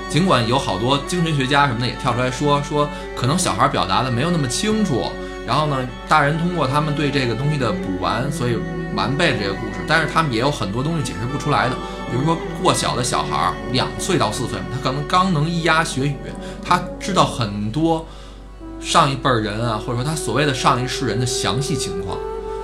[0.09, 5.11] 尽管有好多精神学家什么的也跳出来说，说可能小孩表达的没有那么清楚，
[5.47, 8.59] 然后呢，大人通过他们对这个东西的补完，所以
[8.95, 9.75] 完备了这个故事。
[9.87, 11.77] 但是他们也有很多东西解释不出来的，
[12.13, 16.17] 比如说过小的小孩儿，两岁到四岁，他可能刚能咿呀学语，
[16.63, 18.07] 他知道很多
[18.79, 22.19] 上一辈儿人啊，或者说他所谓的上一世人的详细情况。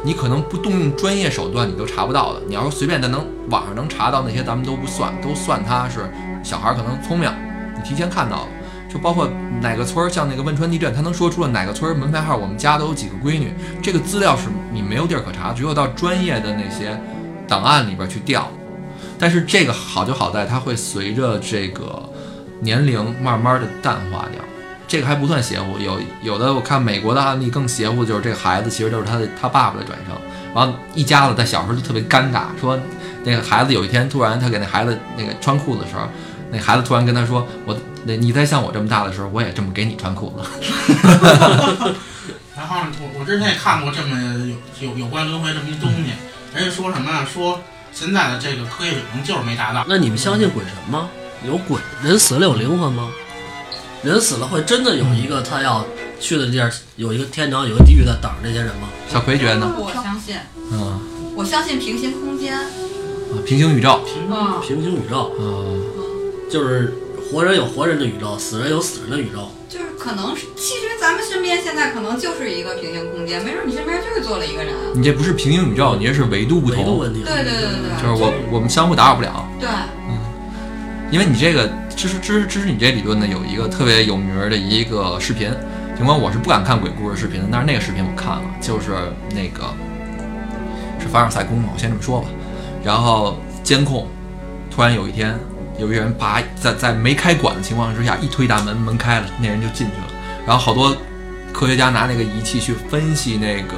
[0.05, 2.41] 你可能不动用专业手段，你都查不到的。
[2.47, 6.09] 你要说随便在能网上能查到那些，咱们都不算，都算他是
[6.45, 7.29] 小孩儿可能聪明，
[7.75, 8.49] 你提前看到了。
[8.89, 9.29] 就包括
[9.61, 13.53] 哪个村儿，像那个汶川地震，他能说出了哪个村儿门牌号，我们家都有几个闺女。
[13.83, 16.99] 这个资料是你没有地儿可查，只有到专业的那些
[17.47, 18.49] 档案里边去调。
[19.19, 22.03] 但是这个好就好在它会随着这个
[22.61, 24.43] 年龄慢慢的淡化掉。
[24.87, 30.17] 这个还不算邪乎，有有的我看美国的案例更邪乎，就是这个孩子其实就是他的他爸爸的转生，
[30.55, 32.79] 然后一家子在小时候就特别尴尬，说
[33.23, 36.09] 那个孩子有一天突然他给那孩子那个穿裤子的时候，
[36.51, 40.43] 那孩子突然跟他说，我那你在像我这么大的时候，我也这么给你穿裤子。
[42.57, 44.17] 然后我我之前也看过这么
[44.81, 46.13] 有有有关轮回这么一东西，
[46.55, 47.27] 人家说什么？
[47.27, 47.61] 说
[48.01, 49.85] 现在的这个科学水平就是没达到。
[49.89, 51.11] 那你们相信鬼神吗？
[51.45, 51.81] 有鬼？
[52.01, 53.11] 人死了有灵魂吗？
[54.05, 55.85] 人死了会真的有一个他要
[56.21, 58.89] 去的地儿，有一个天堂，有一个地狱在等着这些人吗？
[59.09, 59.75] 小葵觉得呢？
[59.77, 60.37] 我相信，
[60.71, 61.01] 嗯，
[61.35, 62.57] 我相信平行空间。
[62.57, 62.65] 啊
[63.45, 65.83] 平行宇宙，嗯，平行宇宙嗯，
[66.49, 66.95] 就是
[67.29, 69.51] 活人有活人的宇宙，死人有死人的宇宙。
[69.99, 74.73] 就是可能是，其实咱们身边现在可能就是一个平行空间，没准你身边就是坐了一个人。
[74.95, 77.01] 你这不是平行宇宙，你这是维度不同。
[77.01, 79.49] 对对对对就是我我们相互打扰不了。
[79.59, 79.69] 对，
[80.09, 80.17] 嗯
[81.11, 85.51] 因为你这个支持支持支持你这理论呢，有一个特别有名儿的一个视频，
[85.97, 88.93] 尽管我是不敢看鬼故事视频的，但是那个视频我看了，就是
[89.31, 89.65] 那个
[91.01, 92.29] 是凡尔赛宫嘛，我先这么说吧。
[92.85, 94.07] 然后监控，
[94.71, 95.35] 突然有一天，
[95.79, 100.09] 有一个人把在在没开管的情况之下一推大门，门开了，那人就进去了。
[100.47, 100.97] 然后好多
[101.53, 103.77] 科学家拿那个仪器去分析那个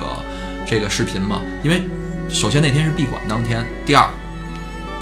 [0.66, 1.82] 这个视频嘛，因为
[2.28, 4.08] 首先那天是闭馆当天，第二。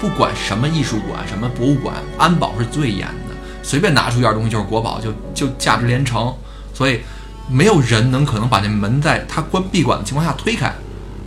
[0.01, 6.33] 不管什么艺术馆、什么博物馆，安保是最严的，随便拿出一件东西就是国宝，就就价值连城。
[6.73, 7.01] 所以
[7.49, 10.73] 没有人能可能把那门在他关闭馆的情况下推开。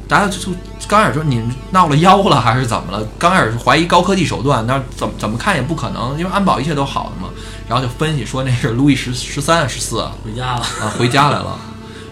[0.08, 0.58] 大家就就
[0.92, 3.02] 刚开始说你闹了妖了还是怎么了？
[3.18, 7.30] 刚开始是怀疑高科技手段，但是怎么怎么看也不可能，因为安保一切都好的嘛。
[7.66, 11.58] 然后就分析说那是路易十十三十四啊回家了啊，回家来 了。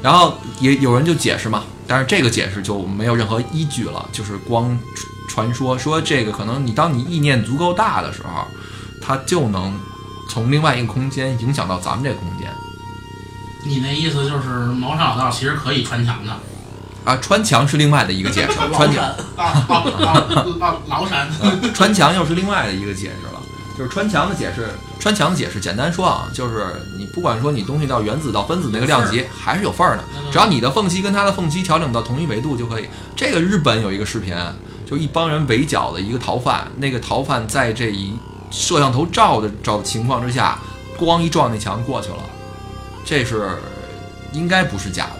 [0.00, 4.78] 然后也有人就解释嘛，但是这个解释就没有任何依据了，就是光。
[5.28, 8.46] 传说说这个可能你当你意念足够大的时候，
[9.02, 9.78] 它就能
[10.30, 12.48] 从另外一个空间影响到咱们这个空间。
[13.62, 16.32] 你那意思就是茅山老道其实可以穿墙的
[17.04, 17.16] 啊？
[17.16, 19.04] 穿墙是另外的一个解释， 穿墙
[19.36, 19.74] 啊啊
[20.04, 20.76] 啊！
[20.88, 21.28] 崂山，
[21.74, 23.40] 穿墙又是另外的一个解释了。
[23.76, 26.66] 就是穿墙的解释，穿墙的解释，简单说啊，就是
[26.98, 32.88] 你不管说你东西到原子到分子那个量级，还是有缝儿的，只要你的缝隙跟它的缝隙调整到同一维度就可以。
[33.16, 34.34] 这个日本有一个视频。
[34.90, 38.12] 就一帮人围剿的一个逃犯，那个逃犯在这一
[38.50, 40.58] 摄像头照的照的情况之下，
[40.98, 42.16] 咣一撞那墙过去了，
[43.04, 43.50] 这是
[44.32, 45.04] 应该不是假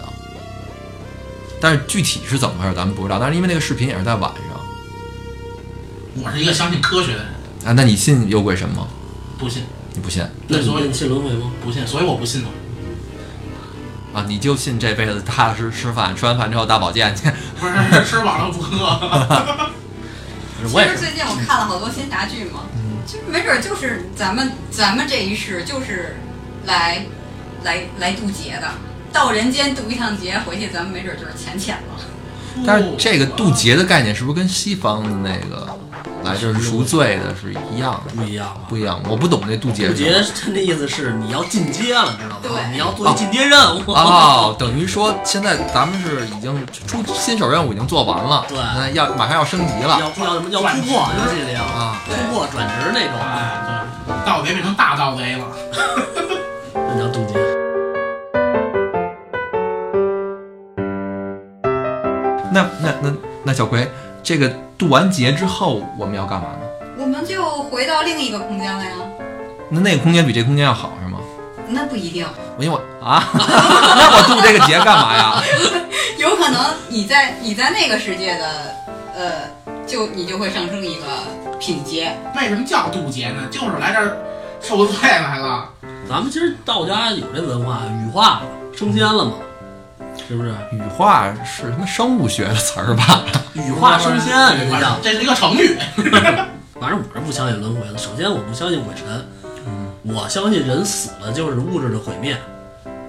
[1.61, 3.19] 但是具体是怎么回事咱们不知道。
[3.19, 7.27] 但是因为那个视频也是在晚上，我是一个相信科学的人
[7.65, 7.71] 啊。
[7.73, 8.87] 那你信有鬼神吗？
[9.37, 9.63] 不信。
[9.93, 10.25] 你不信？
[10.47, 11.51] 那所以你信轮回吗？
[11.63, 14.19] 不信，所以我不信他。
[14.19, 17.29] 啊，你就信这辈子踏踏实实吃饭，吃完饭之后打保健去？
[17.59, 17.73] 不是，
[18.05, 19.71] 吃饱了不饿。
[20.67, 22.61] 其实最近我看了好多仙侠剧嘛，
[23.07, 26.17] 就是没准就是咱们咱们这一世就是
[26.65, 27.05] 来
[27.63, 28.69] 来来渡劫的，
[29.11, 32.03] 到人间渡一趟劫，回去咱们没准就是浅浅了。
[32.65, 35.67] 但是这个渡劫的概念是不是跟西方的那个？
[36.23, 39.01] 来就是赎罪的是一样的，不一样不一样。
[39.09, 39.87] 我不懂这渡劫。
[39.87, 42.41] 渡劫他那意思是你要进阶了，知道吗？
[42.43, 43.91] 对，你要做进阶任务。
[43.91, 50.49] 哦，等于说现在咱们是已经出新手任务已经做完了，对，那要马上要升级了，要要什么？
[50.51, 53.13] 要突破游戏里啊，突破转职那种。
[53.19, 55.45] 哎，对，盗贼变成大盗贼了，
[56.75, 57.50] 那叫渡劫。
[63.01, 63.11] 那
[63.43, 63.89] 那小葵，
[64.23, 64.51] 这个。
[64.81, 66.65] 渡完劫之后，我们要干嘛呢？
[66.97, 68.89] 我们就回到另一个空间了呀。
[69.69, 71.19] 那那个空间比这空间要好是吗？
[71.67, 72.25] 那不一定。
[72.57, 75.43] 我因为我啊， 那我渡这个劫干嘛呀？
[76.17, 78.75] 有可能你在你在那个世界的
[79.15, 79.31] 呃，
[79.85, 81.03] 就你就会上升一个
[81.59, 82.17] 品阶。
[82.35, 83.43] 为什么叫渡劫呢？
[83.51, 84.17] 就是来这儿
[84.59, 85.69] 受罪来了。
[86.09, 88.41] 咱们其实道家有这文化，羽化
[88.75, 89.33] 升仙了嘛。
[90.27, 93.23] 是不是羽化是什么生物学的词儿吧？
[93.53, 94.33] 羽化升仙，
[94.69, 95.77] 这叫这是一个成语。
[96.79, 97.97] 反正我是不相信轮回的。
[97.97, 99.25] 首先，我不相信鬼神，
[100.03, 102.35] 我相信人死了就是物质的毁灭。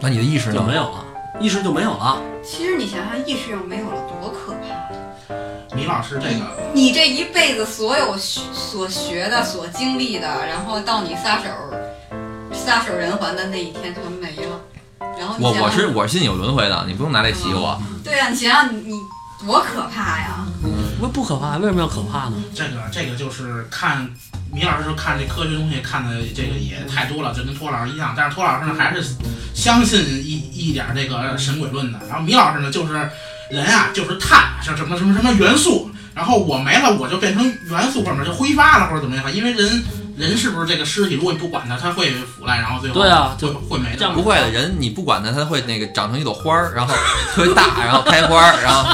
[0.01, 1.05] 那你的意识呢就没有了，
[1.41, 2.21] 意识就没有了。
[2.45, 5.77] 其实你想想，意识要没有了，多可怕！
[5.77, 6.45] 米老师，这个
[6.75, 11.45] 你这一辈子所有所学的、所经历的，然后到你撒手
[12.53, 14.61] 撒手人寰的那一天，全没了。
[15.41, 17.81] 我我是我信有轮回的，你不用拿这洗我。
[18.05, 18.93] 对呀，你想想你
[19.41, 20.47] 多可怕呀！
[21.01, 22.37] 不不可怕，为什么要可怕呢？
[22.55, 24.09] 这个这个就是看
[24.53, 28.15] 米老师看这科学东西看的这个也太多了，就跟托老师一样。
[28.17, 29.17] 但是托老师呢还是
[29.55, 31.99] 相信一一点这个神鬼论的。
[32.09, 32.93] 然后米老师呢就是
[33.51, 39.83] 人啊就是碳，像什么什么什么元素，然后我没了我就变成元素或者就挥发了或者怎么样，因为人。
[40.17, 41.15] 人是不是这个尸体？
[41.15, 44.11] 如果你不管它，它会腐烂，然后最后对啊，就会没的。
[44.11, 46.95] 不会的人，你不管它，它会那个长成一朵花儿，然后
[47.35, 48.85] 特别大，然后开花儿，然后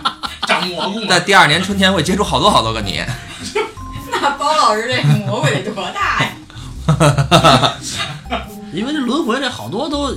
[0.46, 1.04] 长蘑菇。
[1.06, 3.02] 在第二年春天会结出好多好多个你。
[4.12, 6.32] 那包老师这蘑菇得多大呀？
[8.72, 10.14] 因为这轮回这好多都。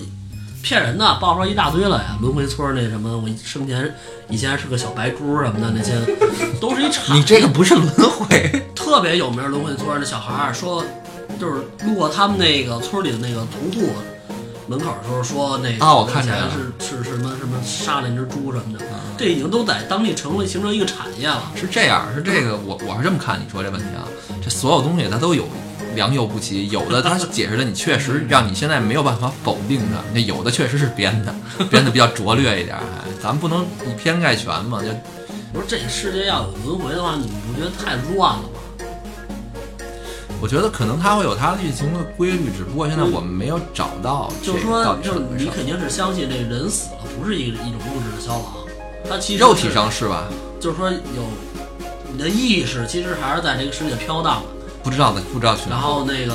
[0.61, 2.17] 骗人的，爆出来一大堆了呀！
[2.21, 3.93] 轮回村那什么，我生前
[4.29, 5.93] 以前是个小白猪什么的，那些
[6.59, 7.15] 都是一场。
[7.15, 10.83] 你这个不是轮回， 特别有名轮回村那小孩儿说，
[11.39, 13.89] 就是路过他们那个村里的那个屠户
[14.67, 18.85] 门口的时候说，那啊，我看见是是什么什么杀了一只猪什么的，
[19.17, 21.51] 这已经都在当地成为形成一个产业了。
[21.55, 24.05] 是这样，是这个，我我是这么看你说这问题啊，
[24.43, 25.47] 这所有东西它都有
[25.95, 31.33] 良莠不齐，有的他解释的你确实让你现在没有办法否定的，那有的确实是编的，
[31.69, 34.87] 编的比较拙劣一点，还咱们不能以偏概全嘛，就
[35.51, 38.49] 不是这世界要有轮回的话，你不觉得太乱了吗？
[40.41, 48.53] 我觉得可能它会有它运行的规律，只不过现在我们没有找到就是说，就你肯定是相信这人死了不是一个一种物质的消亡，
[49.09, 50.29] 它其实肉体是上是吧？
[50.61, 50.97] 就是说有
[52.11, 54.58] 你的意识其实还是在这个世界飘荡的。
[54.83, 55.79] 不知道的，不知道去哪然。
[55.79, 56.33] 后那个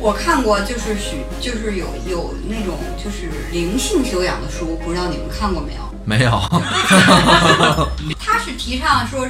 [0.00, 5.80] 我看过，就是许就是有有那种就是灵性修养的书，不知道你们看过没有？
[6.04, 6.30] 没有，
[8.18, 9.26] 他是提倡说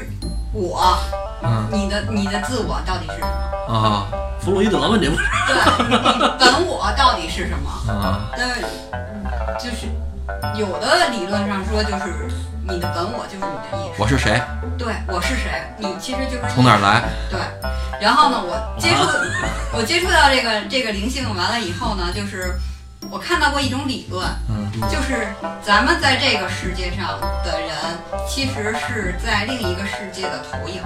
[0.53, 0.97] 我，
[1.43, 3.75] 嗯你的你的自我到底是什么？
[3.75, 4.07] 啊
[4.41, 5.23] 弗洛伊德嘛，这不是？
[5.47, 5.97] 对，你
[6.39, 7.93] 本我到底是什么？
[7.93, 8.49] 啊那
[9.59, 9.87] 就是
[10.57, 12.29] 有的理论上说，就是
[12.69, 14.03] 你的本我就是你的意识。
[14.03, 14.41] 我是谁？
[14.79, 15.51] 对，我是谁？
[15.79, 17.03] 你其实就是从哪儿来？
[17.31, 17.39] 对，
[18.01, 22.55] 然后呢，我接触我接触到这个这个灵性完了以后呢，就是
[23.09, 24.69] 我看到过一种理论，嗯。
[24.91, 25.29] 就是
[25.63, 27.71] 咱们在这个世界上的人，
[28.27, 30.81] 其实是在另一个世界的投影，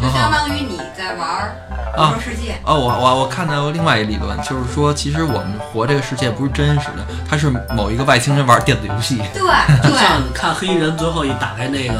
[0.00, 1.56] 就相当于你在玩儿
[1.96, 2.56] 魔兽世界。
[2.62, 9.16] 哦，我我我看到过另外一个理论，就是说，其实我们活这个世界不是真实的，它是某一个外星人玩电子游戏。
[9.32, 9.40] 对
[9.82, 9.98] 就 对。
[9.98, 11.94] 像看黑衣人最后一打开那个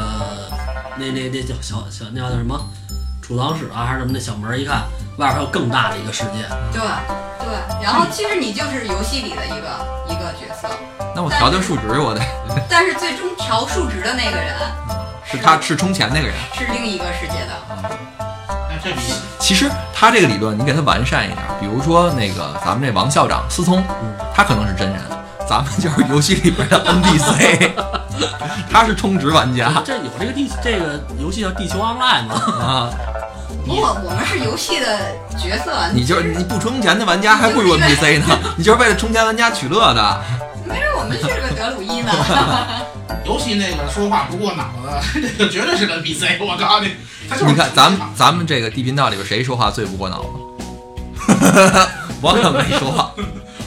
[0.97, 2.57] 那那那叫小小那叫什么
[3.27, 4.83] 储藏室啊还是什么的小门儿一看，
[5.17, 6.47] 外边还有更大的一个世界。
[6.71, 6.79] 对
[7.39, 9.67] 对，然后其实你就是游戏里的一个
[10.07, 10.69] 一个角色，
[11.13, 12.21] 那我调调数值，我得
[12.69, 14.55] 但是最终调数值的那个人
[15.25, 16.33] 是他是充钱那个人。
[16.53, 17.51] 是另一个世界的。
[18.49, 19.01] 那这比
[19.39, 23.83] 其实他这个理论你给他完善一点，比如说那个咱们这王校长思聪，
[24.33, 25.01] 他可能是真人，
[25.49, 27.71] 咱们就是游戏里边的 NPC，
[28.71, 32.35] 他是充值玩家这有这个地这个游戏叫《地球 Online》吗？
[32.59, 32.89] 啊。
[33.65, 34.85] 不过我们是游戏的
[35.37, 38.25] 角色，你就是你不充钱的玩家还不如 NPC 呢，
[38.57, 40.21] 你就是为了充钱玩家取乐的。
[40.65, 42.11] 没准我们是个德鲁伊呢。
[43.25, 44.69] 游戏那个说话不过脑
[45.11, 46.37] 子，这个绝对是个 NPC。
[46.39, 46.91] 我告诉你，
[47.29, 50.29] 他就是你看咱们咱们这个地频道里边谁说话最不过脑子？
[52.21, 53.13] 我可没说。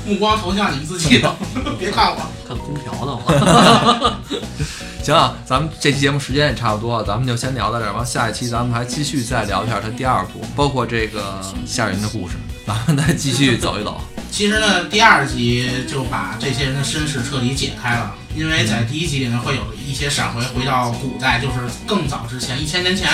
[0.06, 1.36] 目光投向你们自己吧，
[1.78, 2.16] 别看我。
[2.46, 4.20] 看空调呢我。
[5.02, 7.92] 行啊，咱们这期节目时间也差不多了，咱们就先聊到这儿。
[7.92, 12.36] 完，下一期咱们还继续再聊一下他第二部，包括这个吓人的故事，
[12.66, 14.00] 咱们再继续走一走。
[14.30, 23.08] 其实呢，第二集就把这些人的身世彻底解开了，因为在第一集里面会有一些闪回回到古代，就是更早之前一千年前，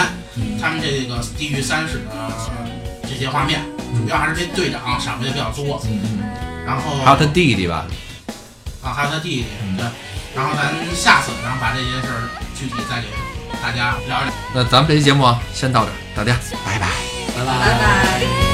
[0.61, 2.13] 他们这个地狱三使的
[3.09, 3.63] 这些画面，
[3.97, 5.81] 主要还是这队长闪回的比较多。
[6.67, 7.87] 然后还有他弟弟吧，
[8.83, 9.47] 啊，还有他弟弟，
[9.77, 9.87] 对。
[10.35, 13.07] 然后咱下次，然后把这些事儿具体再给
[13.63, 14.33] 大家聊一聊。
[14.53, 16.37] 那咱们这期节目啊先到这儿，大家
[16.67, 16.89] 拜拜。
[17.35, 18.21] 拜拜拜。
[18.21, 18.46] 끝